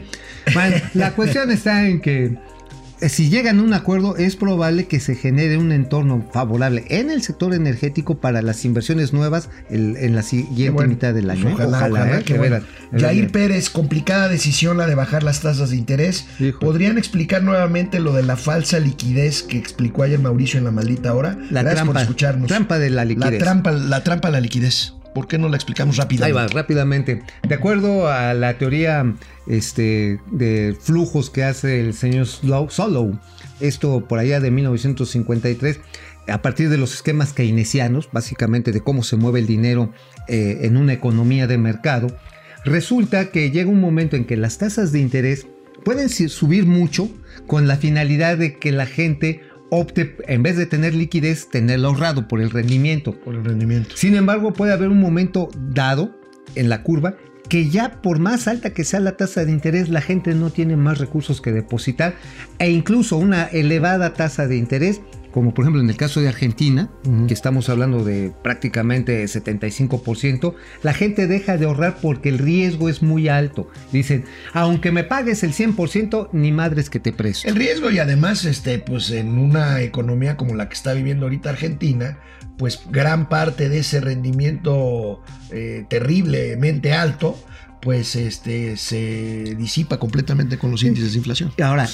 Bueno, 0.53 0.77
la 0.93 1.13
cuestión 1.13 1.51
está 1.51 1.85
en 1.87 1.99
que 1.99 2.37
si 3.09 3.29
llegan 3.29 3.59
a 3.59 3.63
un 3.63 3.73
acuerdo, 3.73 4.15
es 4.17 4.35
probable 4.35 4.87
que 4.87 4.99
se 4.99 5.15
genere 5.15 5.57
un 5.57 5.71
entorno 5.71 6.25
favorable 6.31 6.85
en 6.89 7.09
el 7.09 7.21
sector 7.21 7.53
energético 7.53 8.19
para 8.19 8.41
las 8.41 8.63
inversiones 8.65 9.13
nuevas 9.13 9.49
en 9.69 10.15
la 10.15 10.21
siguiente 10.21 10.69
bueno. 10.71 10.89
mitad 10.89 11.13
del 11.13 11.29
año. 11.29 11.49
¿eh? 11.49 11.53
ojalá, 11.53 11.77
ojalá, 11.77 12.19
¿eh? 12.19 12.23
qué 12.25 12.33
De 12.33 12.39
bueno. 12.39 12.59
Jair. 12.97 13.31
Pérez, 13.31 13.69
complicada 13.69 14.27
decisión 14.27 14.77
la 14.77 14.87
de 14.87 14.95
bajar 14.95 15.23
las 15.23 15.41
tasas 15.41 15.69
de 15.69 15.77
interés. 15.77 16.25
Hijo. 16.39 16.59
¿Podrían 16.59 16.97
explicar 16.97 17.43
nuevamente 17.43 17.99
lo 17.99 18.13
de 18.13 18.23
la 18.23 18.35
falsa 18.35 18.79
liquidez 18.79 19.43
que 19.43 19.57
explicó 19.57 20.03
ayer 20.03 20.19
Mauricio 20.19 20.57
en 20.57 20.65
la 20.65 20.71
maldita 20.71 21.13
hora? 21.13 21.37
La 21.49 21.61
Gracias 21.61 21.75
trampa, 21.75 21.93
por 21.93 22.01
escucharnos. 22.01 22.47
trampa 22.47 22.79
de 22.79 22.89
la 22.89 23.05
liquidez. 23.05 23.33
La 23.33 23.37
trampa, 23.39 23.71
la 23.71 24.03
trampa 24.03 24.27
a 24.27 24.31
la 24.31 24.41
liquidez. 24.41 24.93
¿Por 25.13 25.27
qué 25.27 25.37
no 25.37 25.49
la 25.49 25.57
explicamos 25.57 25.99
Ahí 25.99 26.03
rápidamente? 26.03 26.33
va, 26.33 26.47
rápidamente. 26.47 27.21
De 27.47 27.55
acuerdo 27.55 28.07
a 28.07 28.33
la 28.33 28.57
teoría 28.57 29.13
este, 29.47 30.19
de 30.31 30.77
flujos 30.79 31.29
que 31.29 31.43
hace 31.43 31.81
el 31.81 31.93
señor 31.93 32.27
Solow, 32.27 33.19
esto 33.59 34.07
por 34.07 34.19
allá 34.19 34.39
de 34.39 34.51
1953, 34.51 35.79
a 36.27 36.41
partir 36.41 36.69
de 36.69 36.77
los 36.77 36.93
esquemas 36.93 37.33
keynesianos, 37.33 38.09
básicamente 38.11 38.71
de 38.71 38.81
cómo 38.81 39.03
se 39.03 39.17
mueve 39.17 39.39
el 39.39 39.47
dinero 39.47 39.91
eh, 40.27 40.59
en 40.61 40.77
una 40.77 40.93
economía 40.93 41.47
de 41.47 41.57
mercado, 41.57 42.07
resulta 42.63 43.31
que 43.31 43.51
llega 43.51 43.69
un 43.69 43.81
momento 43.81 44.15
en 44.15 44.25
que 44.25 44.37
las 44.37 44.57
tasas 44.57 44.91
de 44.91 44.99
interés 44.99 45.47
pueden 45.83 46.09
subir 46.09 46.65
mucho 46.65 47.09
con 47.47 47.67
la 47.67 47.75
finalidad 47.75 48.37
de 48.37 48.57
que 48.59 48.71
la 48.71 48.85
gente 48.85 49.41
opte, 49.71 50.17
en 50.27 50.43
vez 50.43 50.57
de 50.57 50.67
tener 50.67 50.93
liquidez, 50.93 51.49
tenerlo 51.49 51.87
ahorrado 51.87 52.27
por 52.27 52.41
el 52.41 52.51
rendimiento. 52.51 53.19
Por 53.19 53.35
el 53.35 53.43
rendimiento. 53.43 53.95
Sin 53.95 54.15
embargo, 54.15 54.53
puede 54.53 54.73
haber 54.73 54.89
un 54.89 54.99
momento 54.99 55.49
dado 55.55 56.15
en 56.55 56.69
la 56.69 56.83
curva 56.83 57.15
que 57.51 57.69
ya 57.69 58.01
por 58.01 58.19
más 58.19 58.47
alta 58.47 58.73
que 58.73 58.85
sea 58.85 59.01
la 59.01 59.17
tasa 59.17 59.43
de 59.43 59.51
interés, 59.51 59.89
la 59.89 59.99
gente 59.99 60.33
no 60.35 60.51
tiene 60.51 60.77
más 60.77 60.99
recursos 60.99 61.41
que 61.41 61.51
depositar 61.51 62.15
e 62.59 62.71
incluso 62.71 63.17
una 63.17 63.43
elevada 63.43 64.13
tasa 64.13 64.47
de 64.47 64.55
interés, 64.55 65.01
como 65.31 65.53
por 65.53 65.63
ejemplo 65.63 65.81
en 65.81 65.89
el 65.89 65.97
caso 65.97 66.21
de 66.21 66.27
Argentina, 66.27 66.89
que 67.27 67.33
estamos 67.33 67.69
hablando 67.69 68.03
de 68.03 68.31
prácticamente 68.43 69.23
75%, 69.23 70.55
la 70.83 70.93
gente 70.93 71.27
deja 71.27 71.57
de 71.57 71.65
ahorrar 71.65 71.97
porque 72.01 72.29
el 72.29 72.37
riesgo 72.37 72.89
es 72.89 73.01
muy 73.01 73.27
alto. 73.29 73.69
Dicen, 73.91 74.25
aunque 74.53 74.91
me 74.91 75.03
pagues 75.03 75.43
el 75.43 75.53
100%, 75.53 76.29
ni 76.33 76.51
madres 76.51 76.89
que 76.89 76.99
te 76.99 77.13
presto. 77.13 77.47
El 77.47 77.55
riesgo 77.55 77.89
y 77.89 77.99
además, 77.99 78.45
este, 78.45 78.79
pues 78.79 79.11
en 79.11 79.37
una 79.37 79.81
economía 79.81 80.37
como 80.37 80.55
la 80.55 80.67
que 80.67 80.75
está 80.75 80.93
viviendo 80.93 81.25
ahorita 81.25 81.49
Argentina, 81.49 82.19
pues 82.57 82.81
gran 82.89 83.29
parte 83.29 83.69
de 83.69 83.79
ese 83.79 84.01
rendimiento 84.01 85.23
eh, 85.51 85.85
terriblemente 85.89 86.93
alto, 86.93 87.37
pues 87.81 88.15
este 88.15 88.77
se 88.77 89.55
disipa 89.57 89.97
completamente 89.97 90.57
con 90.57 90.71
los 90.71 90.83
índices 90.83 91.13
de 91.13 91.17
inflación. 91.17 91.51
Ahora, 91.61 91.89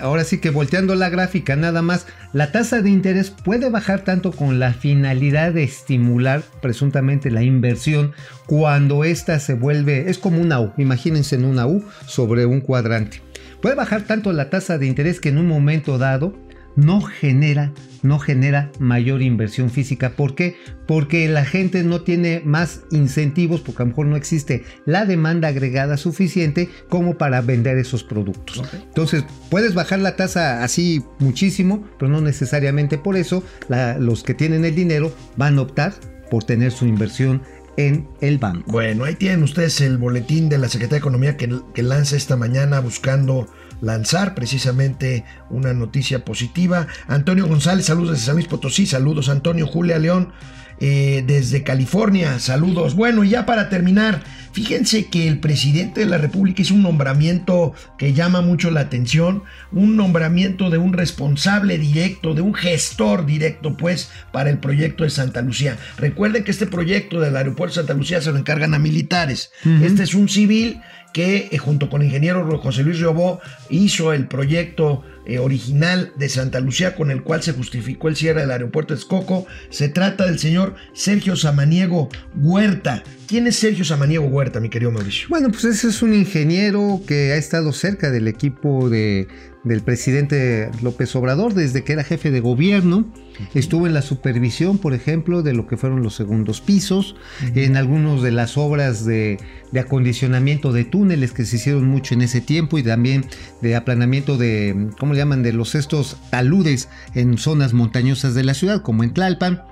ahora 0.00 0.24
sí 0.24 0.38
que 0.38 0.50
volteando 0.50 0.94
la 0.94 1.08
gráfica 1.08 1.56
nada 1.56 1.82
más, 1.82 2.06
la 2.32 2.52
tasa 2.52 2.82
de 2.82 2.90
interés 2.90 3.30
puede 3.30 3.68
bajar 3.68 4.04
tanto 4.04 4.32
con 4.32 4.58
la 4.58 4.72
finalidad 4.72 5.52
de 5.52 5.64
estimular 5.64 6.42
presuntamente 6.62 7.30
la 7.30 7.42
inversión 7.42 8.12
cuando 8.46 9.04
ésta 9.04 9.38
se 9.40 9.54
vuelve, 9.54 10.10
es 10.10 10.18
como 10.18 10.40
una 10.40 10.60
U, 10.60 10.72
imagínense 10.76 11.34
en 11.34 11.44
una 11.44 11.66
U 11.66 11.84
sobre 12.06 12.46
un 12.46 12.60
cuadrante. 12.60 13.20
Puede 13.60 13.76
bajar 13.76 14.02
tanto 14.02 14.32
la 14.32 14.50
tasa 14.50 14.76
de 14.76 14.86
interés 14.86 15.20
que 15.20 15.30
en 15.30 15.38
un 15.38 15.48
momento 15.48 15.96
dado 15.96 16.36
no 16.76 17.00
genera, 17.00 17.72
no 18.02 18.18
genera 18.18 18.70
mayor 18.78 19.22
inversión 19.22 19.70
física. 19.70 20.10
¿Por 20.10 20.34
qué? 20.34 20.56
Porque 20.86 21.28
la 21.28 21.44
gente 21.44 21.84
no 21.84 22.00
tiene 22.02 22.42
más 22.44 22.80
incentivos, 22.90 23.60
porque 23.60 23.82
a 23.82 23.86
lo 23.86 23.90
mejor 23.90 24.06
no 24.06 24.16
existe 24.16 24.64
la 24.84 25.06
demanda 25.06 25.48
agregada 25.48 25.96
suficiente 25.96 26.68
como 26.88 27.16
para 27.16 27.40
vender 27.40 27.78
esos 27.78 28.02
productos. 28.04 28.62
Entonces, 28.74 29.24
puedes 29.50 29.74
bajar 29.74 30.00
la 30.00 30.16
tasa 30.16 30.62
así 30.64 31.02
muchísimo, 31.20 31.84
pero 31.98 32.10
no 32.10 32.20
necesariamente 32.20 32.98
por 32.98 33.16
eso 33.16 33.42
la- 33.68 33.98
los 33.98 34.22
que 34.22 34.34
tienen 34.34 34.64
el 34.64 34.74
dinero 34.74 35.14
van 35.36 35.58
a 35.58 35.62
optar 35.62 35.94
por 36.30 36.44
tener 36.44 36.72
su 36.72 36.86
inversión 36.86 37.42
en 37.76 38.08
el 38.20 38.38
banco. 38.38 38.70
Bueno, 38.70 39.04
ahí 39.04 39.14
tienen 39.14 39.42
ustedes 39.42 39.80
el 39.80 39.98
boletín 39.98 40.48
de 40.48 40.58
la 40.58 40.68
Secretaría 40.68 40.96
de 40.96 40.98
Economía 40.98 41.36
que, 41.36 41.82
lanza 41.82 42.16
esta 42.16 42.36
mañana 42.36 42.80
buscando 42.80 43.48
lanzar 43.80 44.34
precisamente 44.34 45.24
una 45.50 45.74
noticia 45.74 46.24
positiva. 46.24 46.86
Antonio 47.08 47.46
González, 47.46 47.86
saludos 47.86 48.12
desde 48.12 48.26
San 48.26 48.36
Luis 48.36 48.48
Potosí, 48.48 48.86
saludos 48.86 49.28
Antonio 49.28 49.66
Julia 49.66 49.98
León 49.98 50.32
eh, 50.80 51.22
desde 51.26 51.62
California, 51.62 52.38
saludos. 52.40 52.94
Bueno, 52.94 53.22
y 53.22 53.30
ya 53.30 53.46
para 53.46 53.68
terminar, 53.68 54.22
fíjense 54.52 55.06
que 55.06 55.28
el 55.28 55.38
presidente 55.38 56.00
de 56.00 56.06
la 56.06 56.18
República 56.18 56.62
hizo 56.62 56.74
un 56.74 56.82
nombramiento 56.82 57.74
que 57.96 58.12
llama 58.12 58.40
mucho 58.40 58.72
la 58.72 58.80
atención, 58.80 59.44
un 59.70 59.96
nombramiento 59.96 60.70
de 60.70 60.78
un 60.78 60.92
responsable 60.92 61.78
directo, 61.78 62.34
de 62.34 62.40
un 62.40 62.54
gestor 62.54 63.24
directo, 63.24 63.76
pues, 63.76 64.10
para 64.32 64.50
el 64.50 64.58
proyecto 64.58 65.04
de 65.04 65.10
Santa 65.10 65.42
Lucía. 65.42 65.78
Recuerden 65.96 66.42
que 66.42 66.50
este 66.50 66.66
proyecto 66.66 67.20
del 67.20 67.36
aeropuerto 67.36 67.63
de 67.68 67.74
Santa 67.74 67.94
Lucía 67.94 68.20
se 68.20 68.30
lo 68.30 68.38
encargan 68.38 68.74
a 68.74 68.78
militares. 68.78 69.52
Este 69.82 70.02
es 70.02 70.14
un 70.14 70.28
civil 70.28 70.80
que 71.14 71.48
eh, 71.52 71.58
junto 71.58 71.88
con 71.88 72.02
el 72.02 72.08
ingeniero 72.08 72.58
José 72.58 72.82
Luis 72.82 72.98
Riobó 72.98 73.40
hizo 73.70 74.12
el 74.12 74.26
proyecto 74.26 75.04
eh, 75.26 75.38
original 75.38 76.12
de 76.16 76.28
Santa 76.28 76.58
Lucía 76.58 76.96
con 76.96 77.10
el 77.12 77.22
cual 77.22 77.42
se 77.42 77.52
justificó 77.52 78.08
el 78.08 78.16
cierre 78.16 78.40
del 78.40 78.50
aeropuerto 78.50 78.92
de 78.92 78.98
Texcoco. 78.98 79.46
Se 79.70 79.88
trata 79.88 80.26
del 80.26 80.40
señor 80.40 80.74
Sergio 80.92 81.36
Samaniego 81.36 82.08
Huerta. 82.36 83.04
¿Quién 83.28 83.46
es 83.46 83.56
Sergio 83.56 83.84
Samaniego 83.84 84.26
Huerta, 84.26 84.58
mi 84.58 84.68
querido 84.68 84.90
Mauricio? 84.90 85.28
Bueno, 85.30 85.50
pues 85.50 85.64
ese 85.64 85.88
es 85.88 86.02
un 86.02 86.14
ingeniero 86.14 87.00
que 87.06 87.32
ha 87.32 87.36
estado 87.36 87.72
cerca 87.72 88.10
del 88.10 88.26
equipo 88.26 88.90
de, 88.90 89.28
del 89.64 89.80
presidente 89.80 90.70
López 90.82 91.14
Obrador 91.16 91.54
desde 91.54 91.82
que 91.82 91.94
era 91.94 92.04
jefe 92.04 92.30
de 92.30 92.40
gobierno. 92.40 93.06
Estuvo 93.54 93.86
en 93.86 93.94
la 93.94 94.02
supervisión, 94.02 94.78
por 94.78 94.94
ejemplo, 94.94 95.42
de 95.42 95.54
lo 95.54 95.66
que 95.66 95.76
fueron 95.76 96.02
los 96.02 96.14
segundos 96.14 96.60
pisos, 96.60 97.16
en 97.54 97.76
algunas 97.76 98.22
de 98.22 98.30
las 98.30 98.56
obras 98.56 99.04
de, 99.04 99.38
de 99.72 99.80
acondicionamiento 99.80 100.72
de 100.72 100.84
túneles 100.84 101.32
que 101.32 101.44
se 101.44 101.56
hicieron 101.56 101.88
mucho 101.88 102.14
en 102.14 102.22
ese 102.22 102.40
tiempo 102.40 102.78
y 102.78 102.84
también 102.84 103.24
de 103.60 103.74
aplanamiento 103.74 104.36
de, 104.36 104.90
¿cómo 104.98 105.14
le 105.14 105.18
llaman?, 105.18 105.42
de 105.42 105.52
los 105.52 105.74
estos 105.74 106.16
taludes 106.30 106.88
en 107.14 107.38
zonas 107.38 107.72
montañosas 107.72 108.34
de 108.34 108.44
la 108.44 108.54
ciudad, 108.54 108.82
como 108.82 109.02
en 109.02 109.12
Tlalpan. 109.12 109.62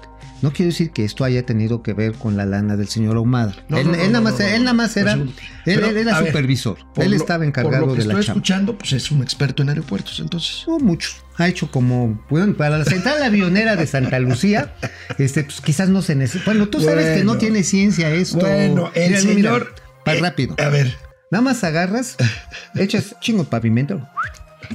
No 0.43 0.53
quiero 0.53 0.71
decir 0.71 0.91
que 0.91 1.05
esto 1.05 1.25
haya 1.25 1.47
tenido 1.47 1.83
que 1.83 1.95
ver 1.95 2.13
con 2.15 2.37
la 2.37 2.45
lana 2.45 2.77
del 2.77 2.89
señor 2.89 3.17
Ahumada. 3.17 3.55
No, 3.69 3.79
él, 3.79 3.87
no, 3.87 3.93
no, 3.97 4.03
él 4.03 4.13
nada 4.13 4.21
más, 4.25 4.41
él 4.41 4.65
nada 4.65 4.75
más 4.75 4.97
era, 4.97 5.13
él, 5.13 5.33
era 5.67 6.19
ver, 6.21 6.27
supervisor. 6.27 6.79
Por 6.95 7.05
él 7.05 7.11
lo- 7.13 7.17
estaba 7.17 7.39
por 7.39 7.47
encargado 7.47 7.87
lo 7.87 7.93
que 7.95 8.01
de 8.01 8.07
la 8.07 8.13
estoy 8.15 8.25
chamba. 8.27 8.39
escuchando, 8.39 8.77
pues 8.79 8.93
es 8.93 9.11
un 9.13 9.23
experto 9.23 9.63
en 9.63 9.69
aeropuertos, 9.71 10.19
entonces. 10.21 10.65
No 10.67 10.79
muchos. 10.81 11.17
Ha 11.39 11.49
hecho 11.49 11.71
como, 11.71 12.23
bueno, 12.29 12.55
para 12.57 12.77
la 12.79 12.85
central 12.85 13.23
avionera 13.23 13.77
de 13.77 13.87
Santa 13.87 14.19
Lucía, 14.19 14.75
este, 15.19 15.45
pues 15.45 15.61
quizás 15.61 15.89
no 15.89 16.03
se 16.03 16.15
necesita. 16.17 16.45
Bueno, 16.51 16.69
tú 16.69 16.81
sabes 16.81 17.17
que 17.17 17.25
no 17.25 17.39
tiene 17.39 17.63
ciencia 17.63 18.11
esto. 18.11 18.39
Bueno, 18.41 18.91
el 18.95 19.11
Mira, 19.11 19.21
mira, 19.23 19.35
señor. 19.35 19.75
pa- 20.05 20.15
eh, 20.15 20.21
rápido. 20.21 20.55
A 20.59 20.69
ver, 20.69 20.95
Nada 21.31 21.43
más 21.43 21.65
agarras, 21.65 22.17
echas 22.75 23.15
chingo 23.21 23.45
de 23.45 23.49
pavimento 23.49 24.07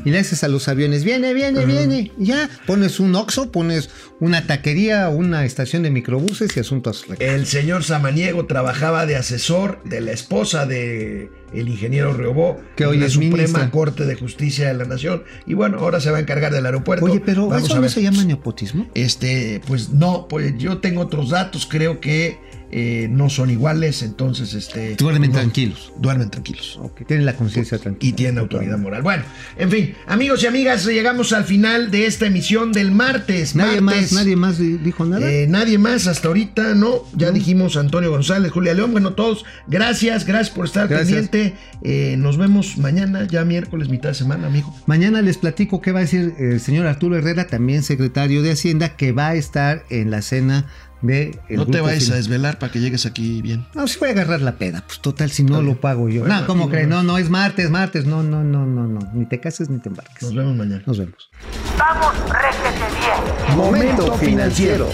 y 0.05 0.12
le 0.12 0.19
haces 0.19 0.43
a 0.43 0.47
los 0.47 0.67
aviones, 0.67 1.03
viene, 1.03 1.33
viene, 1.33 1.65
viene. 1.65 2.12
Y 2.17 2.25
ya 2.25 2.49
pones 2.65 2.99
un 2.99 3.15
Oxxo, 3.15 3.51
pones 3.51 3.89
una 4.19 4.47
taquería, 4.47 5.10
una 5.10 5.45
estación 5.45 5.83
de 5.83 5.91
microbuses 5.91 6.55
y 6.57 6.60
asuntos. 6.60 7.05
el 7.19 7.45
señor 7.45 7.83
Samaniego 7.83 8.45
trabajaba 8.45 9.05
de 9.05 9.15
asesor 9.15 9.81
de 9.83 10.01
la 10.01 10.12
esposa 10.12 10.65
de 10.65 11.29
el 11.53 11.69
ingeniero 11.69 12.13
Riobó 12.13 12.60
Que 12.75 12.86
hoy 12.86 12.97
la 12.97 13.05
es 13.05 13.13
Suprema 13.13 13.36
ministra. 13.38 13.71
Corte 13.71 14.05
de 14.05 14.15
Justicia 14.15 14.67
de 14.67 14.73
la 14.73 14.86
Nación. 14.86 15.23
Y 15.45 15.53
bueno, 15.53 15.77
ahora 15.79 15.99
se 15.99 16.12
va 16.12 16.17
a 16.17 16.21
encargar 16.21 16.51
del 16.53 16.65
aeropuerto. 16.65 17.05
Oye, 17.05 17.21
pero 17.25 17.47
Vamos 17.47 17.69
¿eso 17.69 17.79
no 17.79 17.88
se 17.89 18.01
llama 18.01 18.23
nepotismo? 18.23 18.88
Este, 18.93 19.62
pues 19.67 19.89
no, 19.89 20.27
pues 20.27 20.57
yo 20.57 20.79
tengo 20.79 21.01
otros 21.01 21.29
datos, 21.29 21.65
creo 21.69 21.99
que 21.99 22.45
eh, 22.69 23.07
no 23.10 23.29
son 23.29 23.49
iguales, 23.49 24.01
entonces 24.03 24.53
este. 24.53 24.95
Duermen 24.97 25.31
no, 25.31 25.38
tranquilos. 25.38 25.93
Duermen 25.99 26.29
tranquilos. 26.29 26.77
Tienen 27.07 27.25
la 27.25 27.33
conciencia 27.38 27.77
tranquila. 27.77 28.10
Y 28.10 28.13
tienen 28.13 28.39
autoridad 28.39 28.77
moral. 28.77 29.03
Bueno, 29.03 29.23
en 29.57 29.71
fin, 29.71 29.93
amigos 30.05 30.43
y 30.43 30.47
amigas, 30.47 30.86
llegamos 30.86 31.31
al 31.31 31.45
final 31.45 31.91
de 31.91 32.07
esta 32.07 32.25
emisión 32.27 32.73
del 32.73 32.91
martes. 32.91 33.55
Nadie 33.55 33.79
martes. 33.79 34.12
más, 34.12 34.21
nadie 34.21 34.36
más 34.36 34.57
di- 34.57 34.77
dijo 34.79 35.05
nada. 35.05 35.31
Eh, 35.31 35.47
nadie 35.47 35.77
más 35.77 36.07
hasta 36.07 36.27
ahorita, 36.27 36.73
¿no? 36.75 37.05
Ya 37.15 37.31
dijimos 37.31 37.77
Antonio 37.77 38.12
González, 38.12 38.51
Julia 38.51 38.73
León, 38.73 38.91
bueno, 38.91 39.13
todos, 39.13 39.45
gracias, 39.67 40.25
gracias 40.25 40.53
por 40.53 40.65
estar 40.65 40.89
Gracias. 40.89 41.07
pendiente. 41.29 41.37
Eh, 41.84 42.15
nos 42.17 42.38
vemos 42.38 42.78
mañana, 42.78 43.28
ya 43.28 43.45
miércoles, 43.45 43.89
mitad 43.89 44.10
de 44.10 44.15
semana, 44.15 44.47
amigo. 44.47 44.73
Mañana 44.86 45.21
les 45.21 45.38
platico 45.38 45.82
qué 45.82 45.91
va 45.91 46.00
a 46.00 46.02
decir 46.04 46.34
el 46.39 46.60
señor 46.60 46.88
Arturo 46.88 47.17
Herrera, 47.17 47.47
también 47.47 47.84
secretario 47.84 48.41
de 48.41 48.52
Hacienda, 48.52 48.95
que 48.95 49.12
va 49.12 49.30
a 49.30 49.36
estar 49.36 49.84
en 49.89 50.12
la 50.12 50.21
cena 50.21 50.65
de. 51.02 51.39
no 51.50 51.65
te 51.65 51.82
vayas 51.82 52.10
a 52.10 52.15
desvelar 52.15 52.60
para 52.60 52.71
que 52.71 52.80
llegues 52.80 53.06
aquí 53.06 53.41
bien. 53.41 53.65
No, 53.73 53.88
si 53.88 54.00
voy 54.00 54.10
a 54.10 54.12
agarrar 54.12 54.41
la 54.41 54.58
peda, 54.58 54.84
pues 54.86 55.00
total, 55.00 55.32
si 55.32 55.43
no 55.43 55.62
lo 55.62 55.80
pago 55.80 56.10
yo. 56.10 56.21
Bueno, 56.21 56.41
no, 56.41 56.47
¿cómo 56.47 56.69
crees? 56.69 56.88
No, 56.88 57.04
no, 57.04 57.17
es 57.17 57.30
martes, 57.30 57.69
martes. 57.69 58.06
No, 58.06 58.23
no, 58.23 58.43
no, 58.43 58.65
no, 58.65 58.88
no. 58.88 59.00
Ni 59.13 59.26
te 59.26 59.39
cases 59.39 59.69
ni 59.69 59.80
te 59.80 59.89
embarques. 59.89 60.23
Nos 60.23 60.36
vemos 60.36 60.56
mañana. 60.56 60.84
Nos 60.86 60.97
vemos. 60.97 61.30
Vamos, 61.78 62.13
réjete 62.30 62.86
bien. 63.00 63.58
Momento 63.58 64.13
financiero. 64.17 64.89